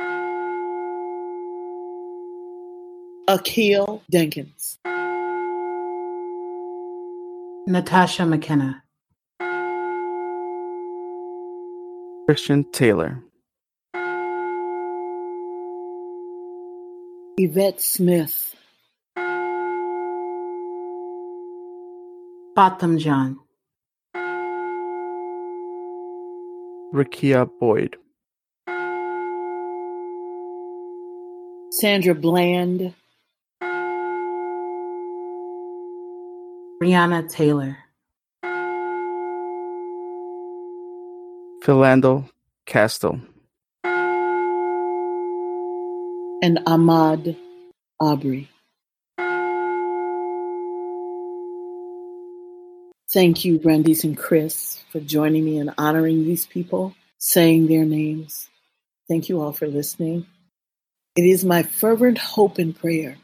Akiel 3.29 4.01
Denkins. 4.13 4.79
Natasha 7.67 8.25
McKenna. 8.25 8.83
Christian 12.27 12.65
Taylor. 12.71 13.23
Yvette 17.39 17.81
Smith. 17.81 18.55
Botham 22.55 22.99
Jean. 22.99 23.39
Rekia 26.95 27.51
Boyd. 27.61 27.97
Sandra 31.79 32.15
Bland. 32.15 32.95
Breonna 36.83 37.31
Taylor. 37.31 37.77
Philando 41.63 42.31
Castile. 42.65 43.21
And 46.43 46.61
Ahmaud 46.67 47.37
Arbery. 48.01 48.49
Thank 53.13 53.45
you, 53.45 53.59
Brandice 53.59 54.05
and 54.05 54.17
Chris, 54.17 54.83
for 54.91 55.01
joining 55.01 55.45
me 55.45 55.59
and 55.59 55.75
honoring 55.77 56.25
these 56.25 56.47
people, 56.47 56.95
saying 57.19 57.67
their 57.67 57.85
names. 57.85 58.49
Thank 59.09 59.29
you 59.29 59.43
all 59.43 59.53
for 59.53 59.67
listening. 59.67 60.25
It 61.17 61.25
is 61.25 61.47
my 61.47 61.63
fervent 61.63 62.19
hope 62.19 62.59
and 62.59 62.79
prayer 62.79 63.17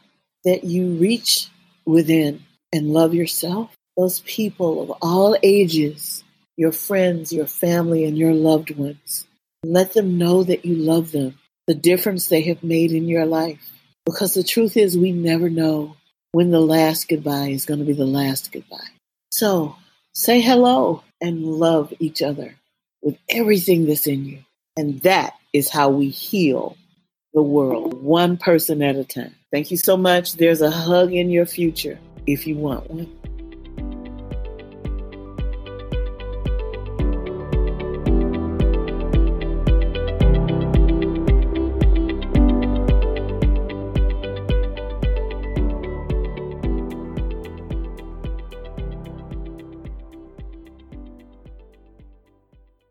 that 0.45 0.63
you 0.63 0.95
reach 0.95 1.47
within 1.85 2.43
and 2.71 2.91
love 2.91 3.13
yourself, 3.13 3.75
those 3.95 4.21
people 4.21 4.81
of 4.81 4.97
all 4.99 5.37
ages, 5.43 6.23
your 6.57 6.71
friends, 6.71 7.31
your 7.31 7.45
family, 7.45 8.03
and 8.05 8.17
your 8.17 8.33
loved 8.33 8.75
ones. 8.75 9.27
Let 9.63 9.93
them 9.93 10.17
know 10.17 10.43
that 10.43 10.65
you 10.65 10.75
love 10.75 11.11
them, 11.11 11.37
the 11.67 11.75
difference 11.75 12.27
they 12.27 12.41
have 12.41 12.63
made 12.63 12.91
in 12.91 13.07
your 13.07 13.27
life. 13.27 13.71
Because 14.05 14.33
the 14.33 14.43
truth 14.43 14.75
is, 14.75 14.97
we 14.97 15.11
never 15.11 15.49
know 15.51 15.95
when 16.31 16.49
the 16.49 16.59
last 16.59 17.07
goodbye 17.07 17.49
is 17.49 17.65
going 17.65 17.79
to 17.79 17.85
be 17.85 17.93
the 17.93 18.05
last 18.05 18.51
goodbye. 18.51 18.89
So 19.29 19.75
say 20.13 20.41
hello 20.41 21.03
and 21.21 21.45
love 21.45 21.93
each 21.99 22.23
other 22.23 22.55
with 23.03 23.17
everything 23.29 23.85
that's 23.85 24.07
in 24.07 24.25
you. 24.25 24.39
And 24.75 24.99
that 25.01 25.35
is 25.53 25.69
how 25.69 25.89
we 25.89 26.09
heal 26.09 26.75
the 27.33 27.41
world, 27.41 28.01
one 28.03 28.37
person 28.37 28.81
at 28.81 28.95
a 28.95 29.03
time. 29.03 29.35
Thank 29.51 29.71
you 29.71 29.77
so 29.77 29.97
much. 29.97 30.33
There's 30.33 30.61
a 30.61 30.71
hug 30.71 31.13
in 31.13 31.29
your 31.29 31.45
future 31.45 31.99
if 32.27 32.47
you 32.47 32.55
want 32.55 32.89
one. 32.89 33.32